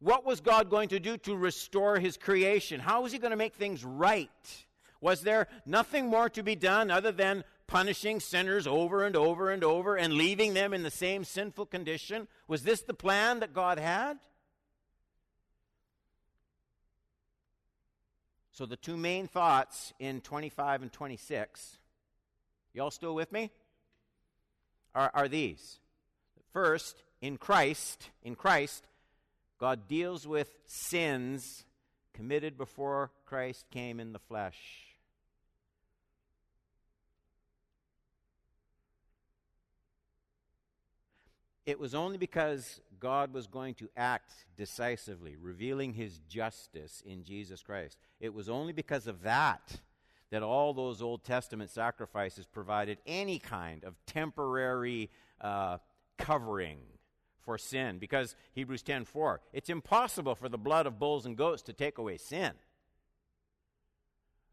What 0.00 0.24
was 0.24 0.40
God 0.40 0.70
going 0.70 0.90
to 0.90 1.00
do 1.00 1.16
to 1.18 1.37
restore 1.37 1.98
his 1.98 2.16
creation? 2.16 2.80
How 2.80 3.02
was 3.02 3.12
he 3.12 3.18
going 3.18 3.32
to 3.32 3.37
make 3.37 3.54
things 3.54 3.84
right? 3.84 4.30
Was 5.00 5.22
there 5.22 5.48
nothing 5.66 6.06
more 6.06 6.28
to 6.30 6.42
be 6.42 6.54
done 6.54 6.90
other 6.90 7.12
than 7.12 7.44
punishing 7.66 8.20
sinners 8.20 8.66
over 8.66 9.04
and 9.04 9.16
over 9.16 9.50
and 9.50 9.62
over 9.64 9.96
and 9.96 10.14
leaving 10.14 10.54
them 10.54 10.72
in 10.72 10.82
the 10.82 10.90
same 10.90 11.24
sinful 11.24 11.66
condition? 11.66 12.28
Was 12.46 12.62
this 12.62 12.82
the 12.82 12.94
plan 12.94 13.40
that 13.40 13.52
God 13.52 13.78
had? 13.78 14.18
So, 18.52 18.66
the 18.66 18.76
two 18.76 18.96
main 18.96 19.28
thoughts 19.28 19.92
in 20.00 20.20
25 20.20 20.82
and 20.82 20.92
26, 20.92 21.78
y'all 22.72 22.90
still 22.90 23.14
with 23.14 23.30
me? 23.30 23.52
Are, 24.96 25.12
are 25.14 25.28
these. 25.28 25.78
First, 26.52 27.04
in 27.20 27.37
Christ, 27.37 28.11
in 28.24 28.34
Christ, 28.34 28.88
God 29.59 29.88
deals 29.88 30.27
with 30.27 30.57
sins 30.66 31.64
committed 32.14 32.57
before 32.57 33.11
Christ 33.27 33.66
came 33.71 34.01
in 34.01 34.12
the 34.12 34.18
flesh. 34.18 34.57
It 41.66 41.79
was 41.79 41.94
only 41.94 42.16
because 42.16 42.81
God 42.99 43.35
was 43.35 43.47
going 43.47 43.75
to 43.75 43.90
act 43.97 44.33
decisively, 44.57 45.37
revealing 45.37 45.92
his 45.92 46.18
justice 46.21 47.03
in 47.05 47.25
Jesus 47.25 47.62
Christ. 47.62 47.99
It 48.21 48.33
was 48.33 48.49
only 48.49 48.73
because 48.73 49.07
of 49.07 49.23
that 49.23 49.81
that 50.31 50.42
all 50.42 50.73
those 50.73 51.03
Old 51.03 51.25
Testament 51.25 51.71
sacrifices 51.71 52.47
provided 52.47 52.99
any 53.07 53.38
kind 53.38 53.85
of 53.85 53.94
temporary 54.07 55.11
uh, 55.40 55.79
covering 56.18 56.79
for 57.48 57.56
sin 57.56 57.98
because 57.98 58.37
Hebrews 58.52 58.82
10:4 58.82 59.40
it's 59.54 59.70
impossible 59.70 60.34
for 60.34 60.50
the 60.50 60.58
blood 60.58 60.84
of 60.84 60.98
bulls 60.98 61.24
and 61.24 61.34
goats 61.34 61.62
to 61.62 61.72
take 61.72 61.96
away 61.96 62.18
sin. 62.18 62.52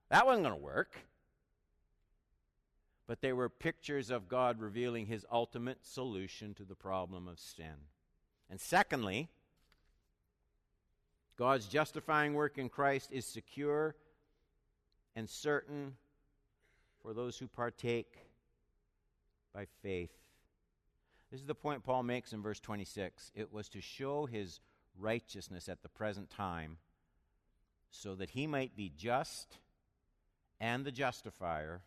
That 0.07 0.25
wasn't 0.25 0.45
going 0.45 0.57
to 0.57 0.63
work. 0.63 0.95
But 3.05 3.19
they 3.19 3.33
were 3.33 3.49
pictures 3.49 4.09
of 4.09 4.29
God 4.29 4.61
revealing 4.61 5.07
his 5.07 5.25
ultimate 5.29 5.85
solution 5.85 6.53
to 6.53 6.63
the 6.63 6.73
problem 6.73 7.27
of 7.27 7.37
sin. 7.37 7.89
And 8.49 8.61
secondly, 8.61 9.27
God's 11.35 11.67
justifying 11.67 12.33
work 12.33 12.57
in 12.57 12.69
Christ 12.69 13.11
is 13.11 13.25
secure 13.25 13.97
and 15.17 15.29
certain 15.29 15.97
for 17.01 17.13
those 17.13 17.37
who 17.37 17.47
partake 17.49 18.19
by 19.53 19.65
faith. 19.83 20.24
This 21.35 21.41
is 21.41 21.47
the 21.47 21.53
point 21.53 21.83
Paul 21.83 22.03
makes 22.03 22.31
in 22.31 22.41
verse 22.41 22.61
26. 22.61 23.33
It 23.35 23.51
was 23.51 23.67
to 23.67 23.81
show 23.81 24.25
his 24.25 24.61
righteousness 24.97 25.67
at 25.67 25.83
the 25.83 25.89
present 25.89 26.29
time 26.29 26.77
so 27.91 28.15
that 28.15 28.29
he 28.29 28.47
might 28.47 28.77
be 28.77 28.89
just 28.95 29.57
and 30.61 30.85
the 30.85 30.93
justifier 30.93 31.81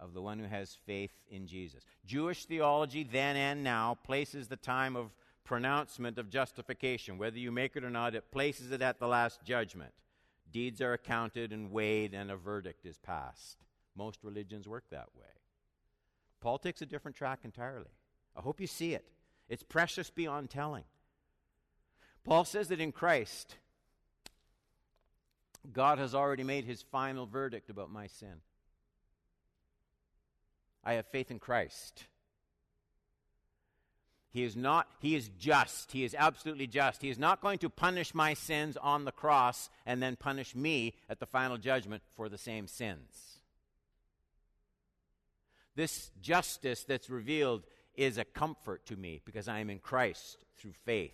of 0.00 0.12
the 0.12 0.20
one 0.20 0.40
who 0.40 0.48
has 0.48 0.76
faith 0.86 1.12
in 1.30 1.46
Jesus. 1.46 1.84
Jewish 2.04 2.46
theology, 2.46 3.04
then 3.04 3.36
and 3.36 3.62
now, 3.62 3.96
places 4.02 4.48
the 4.48 4.56
time 4.56 4.96
of 4.96 5.14
pronouncement 5.44 6.18
of 6.18 6.28
justification. 6.28 7.16
Whether 7.16 7.38
you 7.38 7.52
make 7.52 7.76
it 7.76 7.84
or 7.84 7.90
not, 7.90 8.16
it 8.16 8.32
places 8.32 8.72
it 8.72 8.82
at 8.82 8.98
the 8.98 9.06
last 9.06 9.44
judgment. 9.44 9.92
Deeds 10.50 10.80
are 10.80 10.94
accounted 10.94 11.52
and 11.52 11.70
weighed, 11.70 12.12
and 12.12 12.28
a 12.28 12.36
verdict 12.36 12.84
is 12.84 12.98
passed. 12.98 13.58
Most 13.94 14.18
religions 14.24 14.66
work 14.66 14.86
that 14.90 15.14
way. 15.14 15.30
Paul 16.40 16.58
takes 16.58 16.82
a 16.82 16.86
different 16.86 17.16
track 17.16 17.42
entirely. 17.44 17.92
I 18.36 18.40
hope 18.40 18.60
you 18.60 18.66
see 18.66 18.94
it. 18.94 19.04
It's 19.48 19.62
precious 19.62 20.10
beyond 20.10 20.50
telling. 20.50 20.84
Paul 22.24 22.44
says 22.44 22.68
that 22.68 22.80
in 22.80 22.92
Christ, 22.92 23.56
God 25.72 25.98
has 25.98 26.14
already 26.14 26.44
made 26.44 26.64
his 26.64 26.82
final 26.82 27.26
verdict 27.26 27.70
about 27.70 27.90
my 27.90 28.06
sin. 28.06 28.42
I 30.84 30.94
have 30.94 31.06
faith 31.06 31.30
in 31.30 31.38
Christ. 31.38 32.04
He 34.32 34.44
is 34.44 34.54
not, 34.54 34.86
he 35.00 35.16
is 35.16 35.28
just. 35.38 35.90
He 35.90 36.04
is 36.04 36.14
absolutely 36.16 36.68
just. 36.68 37.02
He 37.02 37.10
is 37.10 37.18
not 37.18 37.40
going 37.40 37.58
to 37.58 37.68
punish 37.68 38.14
my 38.14 38.34
sins 38.34 38.76
on 38.76 39.04
the 39.04 39.12
cross 39.12 39.68
and 39.84 40.00
then 40.00 40.14
punish 40.14 40.54
me 40.54 40.94
at 41.08 41.18
the 41.18 41.26
final 41.26 41.58
judgment 41.58 42.02
for 42.16 42.28
the 42.28 42.38
same 42.38 42.68
sins. 42.68 43.40
This 45.74 46.10
justice 46.20 46.84
that's 46.84 47.10
revealed 47.10 47.64
is 48.00 48.16
a 48.16 48.24
comfort 48.24 48.86
to 48.86 48.96
me 48.96 49.20
because 49.26 49.46
I 49.46 49.58
am 49.58 49.68
in 49.68 49.78
Christ 49.78 50.38
through 50.56 50.72
faith. 50.86 51.12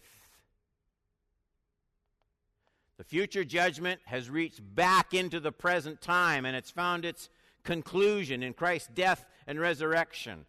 The 2.96 3.03
future 3.03 3.44
judgment 3.44 4.01
has 4.05 4.31
reached 4.31 4.61
back 4.77 5.12
into 5.12 5.40
the 5.40 5.51
present 5.51 6.01
time 6.01 6.46
and 6.46 6.55
it's 6.55 6.70
found 6.70 7.05
its 7.05 7.29
conclusion 7.64 8.44
in 8.44 8.53
Christ's 8.53 8.88
death 8.94 9.27
and 9.49 9.59
resurrection. 9.59 10.46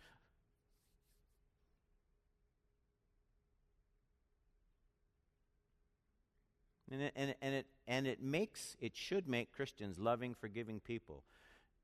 And 6.92 7.02
it, 7.02 7.14
and, 7.16 7.36
and, 7.42 7.56
it, 7.56 7.66
and 7.88 8.06
it 8.06 8.22
makes, 8.22 8.78
it 8.80 8.96
should 8.96 9.28
make 9.28 9.52
Christians 9.52 9.98
loving, 9.98 10.36
forgiving 10.36 10.80
people. 10.80 11.24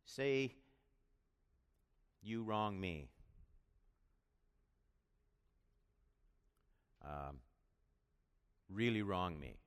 Say, 0.05 0.53
you 2.21 2.43
wrong 2.43 2.79
me. 2.79 3.09
Um, 7.03 7.37
really 8.69 9.01
wrong 9.01 9.39
me. 9.39 9.57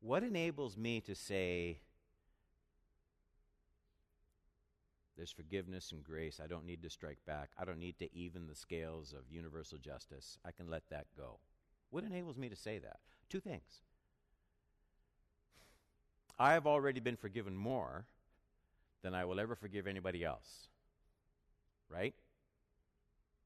What 0.00 0.22
enables 0.22 0.76
me 0.76 1.00
to 1.02 1.14
say, 1.14 1.78
there's 5.16 5.30
forgiveness 5.30 5.92
and 5.92 6.04
grace. 6.04 6.40
I 6.42 6.46
don't 6.46 6.66
need 6.66 6.82
to 6.82 6.90
strike 6.90 7.18
back. 7.26 7.50
I 7.58 7.64
don't 7.64 7.78
need 7.78 7.98
to 8.00 8.14
even 8.14 8.46
the 8.46 8.54
scales 8.54 9.14
of 9.14 9.30
universal 9.30 9.78
justice. 9.78 10.38
I 10.44 10.50
can 10.50 10.68
let 10.68 10.82
that 10.90 11.06
go. 11.16 11.38
What 11.90 12.04
enables 12.04 12.36
me 12.36 12.48
to 12.48 12.56
say 12.56 12.78
that? 12.78 12.98
Two 13.30 13.40
things. 13.40 13.80
I 16.38 16.52
have 16.52 16.66
already 16.66 17.00
been 17.00 17.16
forgiven 17.16 17.56
more 17.56 18.06
than 19.02 19.14
I 19.14 19.24
will 19.24 19.38
ever 19.38 19.54
forgive 19.54 19.86
anybody 19.86 20.24
else. 20.24 20.68
Right? 21.88 22.14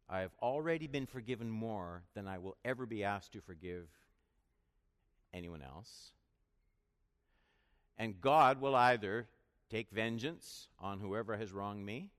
I 0.09 0.21
have 0.21 0.33
already 0.40 0.87
been 0.87 1.07
forgiven 1.07 1.51
more 1.51 2.03
than 2.14 2.27
I 2.27 2.38
will 2.38 2.57
ever 2.64 2.87
be 2.87 3.05
asked 3.05 3.33
to 3.33 3.40
forgive 3.40 3.88
anyone 5.35 5.62
else. 5.62 6.12
And 7.99 8.21
God 8.21 8.61
will 8.61 8.75
either 8.75 9.29
take 9.71 9.90
vengeance 9.90 10.68
on 10.79 11.01
whoever 11.01 11.37
has 11.37 11.53
wronged 11.53 11.85
me 11.85 12.11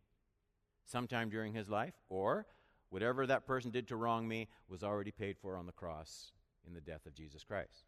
sometime 0.85 1.29
during 1.29 1.53
his 1.53 1.69
life, 1.69 1.93
or 2.09 2.45
whatever 2.89 3.25
that 3.25 3.45
person 3.45 3.71
did 3.71 3.87
to 3.87 3.95
wrong 3.95 4.27
me 4.27 4.47
was 4.67 4.83
already 4.83 5.11
paid 5.11 5.37
for 5.37 5.55
on 5.55 5.65
the 5.65 5.71
cross 5.71 6.31
in 6.67 6.73
the 6.73 6.81
death 6.81 7.05
of 7.05 7.13
Jesus 7.13 7.43
Christ. 7.43 7.85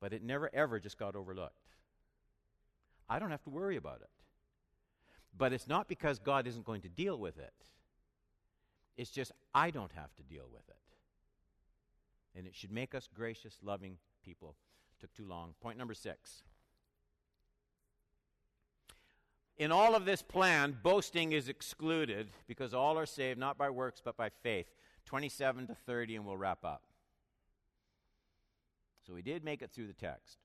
But 0.00 0.12
it 0.12 0.22
never 0.22 0.50
ever 0.54 0.80
just 0.80 0.98
got 0.98 1.16
overlooked. 1.16 1.74
I 3.08 3.18
don't 3.18 3.30
have 3.30 3.44
to 3.44 3.50
worry 3.50 3.76
about 3.76 4.00
it. 4.00 4.10
But 5.36 5.52
it's 5.52 5.68
not 5.68 5.88
because 5.88 6.18
God 6.18 6.46
isn't 6.46 6.64
going 6.64 6.80
to 6.82 6.88
deal 6.88 7.18
with 7.18 7.38
it. 7.38 7.52
It's 8.96 9.10
just 9.10 9.32
I 9.54 9.70
don't 9.70 9.92
have 9.92 10.14
to 10.16 10.22
deal 10.22 10.48
with 10.52 10.68
it. 10.68 10.76
And 12.36 12.46
it 12.46 12.54
should 12.54 12.72
make 12.72 12.94
us 12.94 13.08
gracious, 13.12 13.56
loving 13.62 13.98
people. 14.24 14.56
Took 15.00 15.12
too 15.14 15.26
long. 15.26 15.54
Point 15.60 15.78
number 15.78 15.94
six. 15.94 16.42
In 19.58 19.72
all 19.72 19.94
of 19.94 20.04
this 20.04 20.22
plan, 20.22 20.76
boasting 20.82 21.32
is 21.32 21.48
excluded 21.48 22.28
because 22.46 22.74
all 22.74 22.98
are 22.98 23.06
saved 23.06 23.38
not 23.38 23.56
by 23.56 23.70
works 23.70 24.02
but 24.04 24.16
by 24.16 24.28
faith. 24.42 24.66
27 25.06 25.68
to 25.68 25.74
30, 25.74 26.16
and 26.16 26.26
we'll 26.26 26.36
wrap 26.36 26.64
up. 26.64 26.82
So 29.06 29.14
we 29.14 29.22
did 29.22 29.44
make 29.44 29.62
it 29.62 29.70
through 29.70 29.86
the 29.86 29.92
text. 29.92 30.38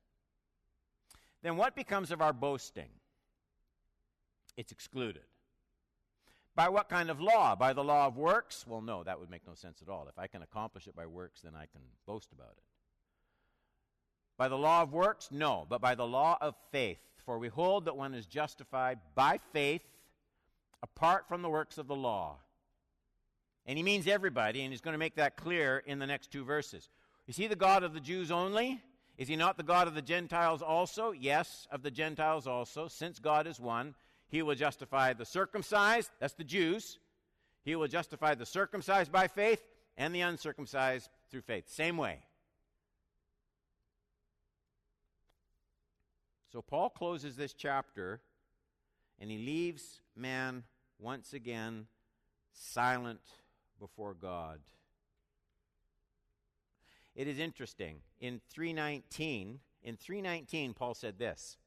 Then 1.42 1.58
what 1.58 1.76
becomes 1.76 2.12
of 2.12 2.22
our 2.22 2.32
boasting? 2.32 2.90
It's 4.56 4.72
excluded. 4.72 5.24
By 6.56 6.70
what 6.70 6.90
kind 6.90 7.10
of 7.10 7.22
law? 7.22 7.56
By 7.56 7.74
the 7.74 7.84
law 7.84 8.08
of 8.08 8.18
works? 8.18 8.66
Well, 8.68 8.82
no, 8.82 9.04
that 9.04 9.20
would 9.20 9.30
make 9.30 9.48
no 9.48 9.54
sense 9.54 9.82
at 9.82 9.90
all. 9.90 10.08
If 10.10 10.20
I 10.20 10.28
can 10.28 10.42
accomplish 10.42 10.88
it 10.88 10.96
by 10.96 11.06
works, 11.06 11.42
then 11.42 11.54
I 11.56 11.66
can 11.66 11.82
boast 12.06 12.32
about 12.34 12.54
it. 12.58 12.64
By 14.38 14.48
the 14.48 14.58
law 14.58 14.82
of 14.82 14.92
works? 14.92 15.30
No, 15.32 15.66
but 15.70 15.82
by 15.82 15.96
the 15.96 16.06
law 16.06 16.38
of 16.42 16.56
faith. 16.72 17.00
For 17.26 17.38
we 17.38 17.48
hold 17.48 17.86
that 17.86 17.96
one 17.96 18.14
is 18.14 18.26
justified 18.26 19.00
by 19.16 19.40
faith 19.54 19.84
apart 20.84 21.28
from 21.28 21.42
the 21.42 21.50
works 21.50 21.78
of 21.78 21.88
the 21.88 21.96
law. 21.96 22.38
And 23.66 23.78
he 23.78 23.84
means 23.84 24.08
everybody, 24.08 24.64
and 24.64 24.74
he's 24.74 24.82
going 24.82 24.94
to 24.94 25.00
make 25.00 25.16
that 25.16 25.38
clear 25.38 25.84
in 25.86 26.00
the 26.00 26.08
next 26.08 26.32
two 26.32 26.44
verses. 26.44 26.90
Is 27.28 27.38
he 27.38 27.48
the 27.48 27.56
God 27.56 27.84
of 27.84 27.94
the 27.94 28.00
Jews 28.00 28.32
only? 28.32 28.82
Is 29.18 29.28
he 29.28 29.36
not 29.36 29.58
the 29.58 29.64
God 29.64 29.88
of 29.88 29.94
the 29.94 30.02
Gentiles 30.02 30.64
also? 30.64 31.12
Yes, 31.12 31.68
of 31.72 31.84
the 31.84 31.92
Gentiles 31.92 32.48
also, 32.48 32.88
since 32.88 33.20
God 33.20 33.46
is 33.46 33.60
one. 33.60 33.94
He 34.32 34.42
will 34.42 34.56
justify 34.56 35.12
the 35.12 35.26
circumcised, 35.26 36.10
that's 36.20 36.34
the 36.34 36.46
Jews. 36.46 37.00
He 37.66 37.76
will 37.76 37.90
justify 37.90 38.34
the 38.34 38.46
circumcised 38.46 39.12
by 39.12 39.28
faith 39.28 39.62
and 39.98 40.16
the 40.16 40.22
uncircumcised 40.22 41.10
through 41.30 41.42
faith. 41.42 41.66
Same 41.68 41.98
way. 41.98 42.20
So 46.52 46.62
Paul 46.62 46.90
closes 46.90 47.36
this 47.36 47.54
chapter 47.54 48.22
and 49.20 49.30
he 49.30 49.38
leaves 49.38 50.00
man 50.16 50.64
once 50.98 51.34
again 51.34 51.88
silent 52.54 53.22
before 53.80 54.14
God. 54.14 54.60
It 57.16 57.28
is 57.28 57.38
interesting. 57.38 57.98
In 58.22 58.40
319, 58.50 59.60
in 59.84 59.98
319 59.98 60.74
Paul 60.74 60.94
said 60.94 61.20
this. 61.20 61.58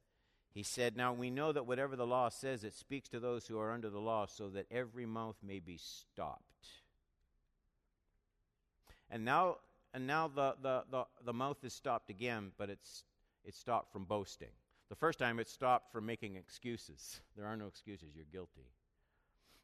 He 0.54 0.62
said, 0.62 0.96
Now 0.96 1.12
we 1.12 1.30
know 1.30 1.50
that 1.50 1.66
whatever 1.66 1.96
the 1.96 2.06
law 2.06 2.28
says, 2.28 2.62
it 2.62 2.74
speaks 2.74 3.08
to 3.08 3.18
those 3.18 3.46
who 3.46 3.58
are 3.58 3.72
under 3.72 3.90
the 3.90 3.98
law, 3.98 4.26
so 4.26 4.48
that 4.50 4.66
every 4.70 5.04
mouth 5.04 5.36
may 5.42 5.58
be 5.58 5.76
stopped. 5.76 6.42
And 9.10 9.24
now, 9.24 9.56
and 9.92 10.06
now 10.06 10.28
the, 10.28 10.54
the, 10.62 10.84
the, 10.90 11.04
the 11.24 11.32
mouth 11.32 11.58
is 11.64 11.72
stopped 11.72 12.08
again, 12.08 12.52
but 12.56 12.70
it's, 12.70 13.02
it's 13.44 13.58
stopped 13.58 13.92
from 13.92 14.04
boasting. 14.04 14.52
The 14.90 14.94
first 14.94 15.18
time 15.18 15.40
it 15.40 15.48
stopped 15.48 15.90
from 15.92 16.06
making 16.06 16.36
excuses. 16.36 17.20
There 17.36 17.46
are 17.46 17.56
no 17.56 17.66
excuses, 17.66 18.14
you're 18.14 18.24
guilty. 18.30 18.70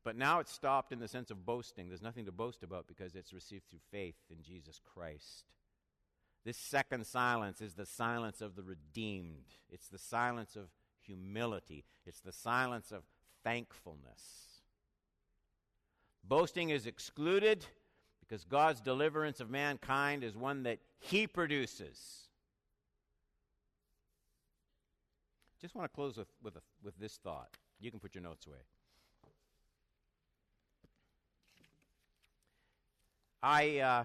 But 0.02 0.16
now 0.16 0.40
it's 0.40 0.52
stopped 0.52 0.92
in 0.92 0.98
the 0.98 1.06
sense 1.06 1.30
of 1.30 1.46
boasting. 1.46 1.88
There's 1.88 2.02
nothing 2.02 2.24
to 2.24 2.32
boast 2.32 2.64
about 2.64 2.88
because 2.88 3.14
it's 3.14 3.32
received 3.32 3.68
through 3.70 3.80
faith 3.92 4.16
in 4.28 4.42
Jesus 4.42 4.80
Christ. 4.92 5.44
This 6.44 6.56
second 6.56 7.06
silence 7.06 7.60
is 7.60 7.74
the 7.74 7.86
silence 7.86 8.40
of 8.40 8.56
the 8.56 8.62
redeemed. 8.62 9.54
It's 9.68 9.88
the 9.88 9.98
silence 9.98 10.56
of 10.56 10.68
humility, 11.02 11.84
it's 12.06 12.20
the 12.20 12.32
silence 12.32 12.92
of 12.92 13.02
thankfulness. 13.44 14.62
Boasting 16.22 16.70
is 16.70 16.86
excluded 16.86 17.64
because 18.20 18.44
God's 18.44 18.80
deliverance 18.80 19.40
of 19.40 19.50
mankind 19.50 20.22
is 20.22 20.36
one 20.36 20.64
that 20.64 20.78
He 20.98 21.26
produces. 21.26 22.28
Just 25.60 25.74
want 25.74 25.90
to 25.90 25.94
close 25.94 26.16
with, 26.16 26.28
with, 26.42 26.56
a, 26.56 26.62
with 26.82 26.98
this 26.98 27.18
thought. 27.22 27.50
You 27.80 27.90
can 27.90 28.00
put 28.00 28.14
your 28.14 28.22
notes 28.22 28.46
away. 28.46 28.56
I. 33.42 33.78
Uh, 33.78 34.04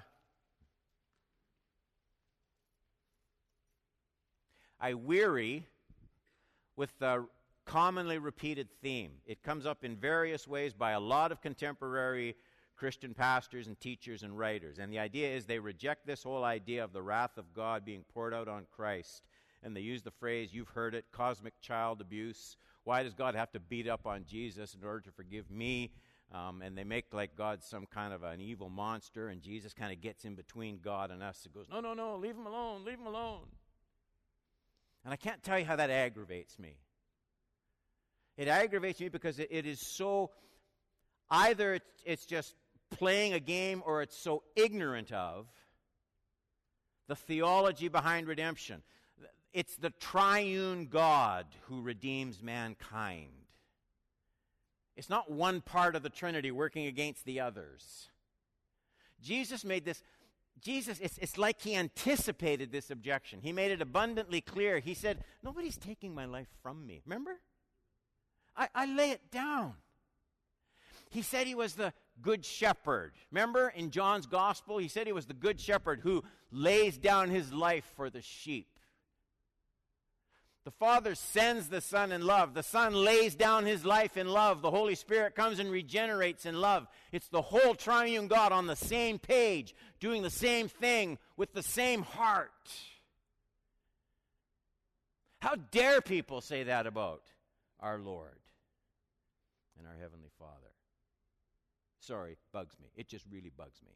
I 4.79 4.93
weary 4.93 5.65
with 6.75 6.97
the 6.99 7.25
commonly 7.65 8.17
repeated 8.17 8.69
theme. 8.81 9.11
It 9.25 9.43
comes 9.43 9.65
up 9.65 9.83
in 9.83 9.95
various 9.95 10.47
ways 10.47 10.73
by 10.73 10.91
a 10.91 10.99
lot 10.99 11.31
of 11.31 11.41
contemporary 11.41 12.35
Christian 12.75 13.13
pastors 13.13 13.67
and 13.67 13.79
teachers 13.79 14.23
and 14.23 14.38
writers. 14.38 14.79
And 14.79 14.91
the 14.91 14.99
idea 14.99 15.33
is 15.33 15.45
they 15.45 15.59
reject 15.59 16.05
this 16.05 16.23
whole 16.23 16.43
idea 16.43 16.83
of 16.83 16.93
the 16.93 17.01
wrath 17.01 17.38
of 17.38 17.53
God 17.53 17.85
being 17.85 18.03
poured 18.13 18.33
out 18.33 18.47
on 18.47 18.65
Christ. 18.75 19.23
And 19.63 19.75
they 19.75 19.81
use 19.81 20.03
the 20.03 20.11
phrase, 20.11 20.53
you've 20.53 20.69
heard 20.69 20.93
it, 20.93 21.05
cosmic 21.11 21.59
child 21.61 22.01
abuse. 22.01 22.57
Why 22.83 23.01
does 23.01 23.13
God 23.13 23.33
have 23.33 23.51
to 23.53 23.59
beat 23.59 23.88
up 23.88 24.05
on 24.05 24.25
Jesus 24.29 24.75
in 24.75 24.85
order 24.85 24.99
to 25.01 25.11
forgive 25.11 25.49
me? 25.49 25.91
Um, 26.31 26.61
and 26.61 26.77
they 26.77 26.83
make 26.83 27.13
like 27.13 27.35
God 27.35 27.63
some 27.63 27.85
kind 27.85 28.13
of 28.13 28.23
an 28.23 28.41
evil 28.41 28.69
monster, 28.69 29.29
and 29.29 29.41
Jesus 29.41 29.73
kind 29.73 29.93
of 29.93 30.01
gets 30.01 30.25
in 30.25 30.35
between 30.35 30.79
God 30.83 31.11
and 31.11 31.23
us 31.23 31.45
and 31.45 31.53
goes, 31.53 31.67
No, 31.71 31.79
no, 31.79 31.93
no, 31.93 32.17
leave 32.17 32.35
him 32.35 32.45
alone, 32.45 32.83
leave 32.83 32.99
him 32.99 33.07
alone. 33.07 33.43
And 35.06 35.13
I 35.13 35.18
can't 35.18 35.41
tell 35.44 35.60
you 35.60 35.65
how 35.65 35.76
that 35.76 35.91
aggravates 35.91 36.58
me. 36.58 36.78
It 38.38 38.48
aggravates 38.48 39.00
me 39.00 39.10
because 39.10 39.39
it, 39.39 39.50
it 39.52 39.68
is 39.68 39.80
so, 39.80 40.32
either 41.30 41.76
it's, 41.76 42.04
it's 42.04 42.26
just 42.26 42.56
playing 42.89 43.34
a 43.34 43.39
game 43.39 43.84
or 43.86 44.02
it's 44.02 44.18
so 44.18 44.44
ignorant 44.56 45.12
of 45.12 45.48
the 47.08 47.15
theology 47.15 47.88
behind 47.88 48.28
redemption. 48.28 48.82
It's 49.54 49.76
the 49.78 49.91
triune 49.91 50.88
God 50.88 51.46
who 51.68 51.82
redeems 51.82 52.41
mankind. 52.41 53.30
It's 54.98 55.10
not 55.10 55.32
one 55.32 55.62
part 55.62 55.96
of 55.96 56.04
the 56.04 56.10
Trinity 56.10 56.52
working 56.52 56.88
against 56.88 57.26
the 57.26 57.41
others. 57.41 58.10
Jesus 59.22 59.63
made 59.63 59.86
this 59.86 60.02
Jesus, 60.62 61.00
it's, 61.00 61.18
it's 61.20 61.38
like 61.38 61.62
he 61.62 61.76
anticipated 61.76 62.72
this 62.72 62.89
objection. 62.89 63.39
He 63.41 63.52
made 63.52 63.72
it 63.72 63.82
abundantly 63.82 64.41
clear. 64.41 64.80
He 64.80 64.94
said, 64.94 65.24
Nobody's 65.44 65.78
taking 65.78 66.15
my 66.15 66.26
life 66.26 66.48
from 66.63 66.86
me. 66.86 67.02
Remember? 67.06 67.39
I, 68.56 68.70
I 68.74 68.86
lay 68.86 69.12
it 69.12 69.32
down. 69.32 69.74
He 71.10 71.22
said 71.22 71.47
he 71.47 71.56
was 71.56 71.76
the 71.76 71.93
good 72.22 72.43
shepherd. 72.43 73.14
Remember 73.32 73.70
in 73.76 73.91
John's 73.91 74.26
gospel? 74.26 74.78
He 74.78 74.88
said 74.88 75.08
he 75.08 75.14
was 75.14 75.26
the 75.26 75.34
good 75.34 75.60
shepherd 75.60 75.99
who 76.01 76.24
lays 76.51 76.97
down 76.97 77.30
his 77.30 77.53
life 77.53 77.86
for 77.95 78.10
the 78.10 78.22
sheep. 78.22 78.68
The 80.66 80.72
Father 80.72 81.13
sends 81.13 81.70
the 81.70 81.80
Son 81.80 82.11
in 82.11 82.26
love. 82.26 82.55
The 82.55 82.63
Son 82.63 82.95
lays 82.95 83.36
down 83.36 83.68
his 83.68 83.86
life 83.86 84.18
in 84.18 84.28
love. 84.28 84.63
The 84.63 84.72
Holy 84.72 84.95
Spirit 84.95 85.36
comes 85.36 85.59
and 85.59 85.70
regenerates 85.70 86.47
in 86.47 86.59
love. 86.59 86.88
It's 87.11 87.28
the 87.28 87.43
whole 87.43 87.76
triune 87.76 88.28
God 88.28 88.51
on 88.51 88.66
the 88.66 88.76
same 88.76 89.20
page, 89.20 89.76
doing 89.99 90.24
the 90.24 90.32
same 90.32 90.68
thing 90.68 91.20
with 91.38 91.53
the 91.53 91.61
same 91.61 92.01
heart. 92.01 92.49
How 95.39 95.53
dare 95.70 96.01
people 96.01 96.41
say 96.41 96.63
that 96.63 96.88
about 96.88 97.22
our 97.80 97.99
Lord 97.99 98.39
and 99.78 99.86
our 99.86 99.93
Heavenly 100.01 100.32
Father? 100.39 100.74
Sorry, 101.99 102.38
bugs 102.51 102.76
me. 102.82 102.88
It 102.95 103.07
just 103.07 103.26
really 103.32 103.51
bugs 103.55 103.80
me. 103.86 103.91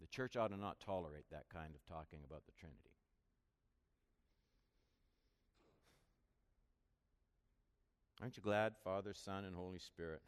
The 0.00 0.08
church 0.08 0.36
ought 0.36 0.48
to 0.48 0.56
not 0.56 0.80
tolerate 0.80 1.26
that 1.30 1.44
kind 1.54 1.72
of 1.76 1.84
talking 1.86 2.18
about 2.26 2.46
the 2.46 2.52
Trinity. 2.58 2.89
Aren't 8.20 8.36
you 8.36 8.42
glad, 8.42 8.74
Father, 8.84 9.14
Son, 9.14 9.44
and 9.44 9.56
Holy 9.56 9.78
Spirit, 9.78 10.20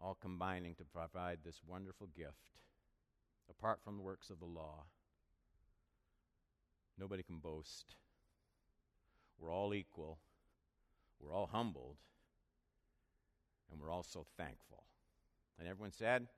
all 0.00 0.14
combining 0.14 0.76
to 0.76 0.84
provide 0.84 1.38
this 1.44 1.60
wonderful 1.66 2.08
gift, 2.16 2.52
apart 3.50 3.80
from 3.82 3.96
the 3.96 4.02
works 4.02 4.30
of 4.30 4.38
the 4.38 4.44
law? 4.46 4.84
Nobody 6.96 7.24
can 7.24 7.38
boast. 7.38 7.96
we're 9.40 9.52
all 9.52 9.74
equal, 9.74 10.18
we're 11.18 11.34
all 11.34 11.48
humbled, 11.50 11.96
and 13.70 13.80
we're 13.80 13.90
all 13.90 14.04
so 14.04 14.24
thankful. 14.36 14.84
And 15.58 15.66
everyone 15.66 15.90
said, 15.90 16.28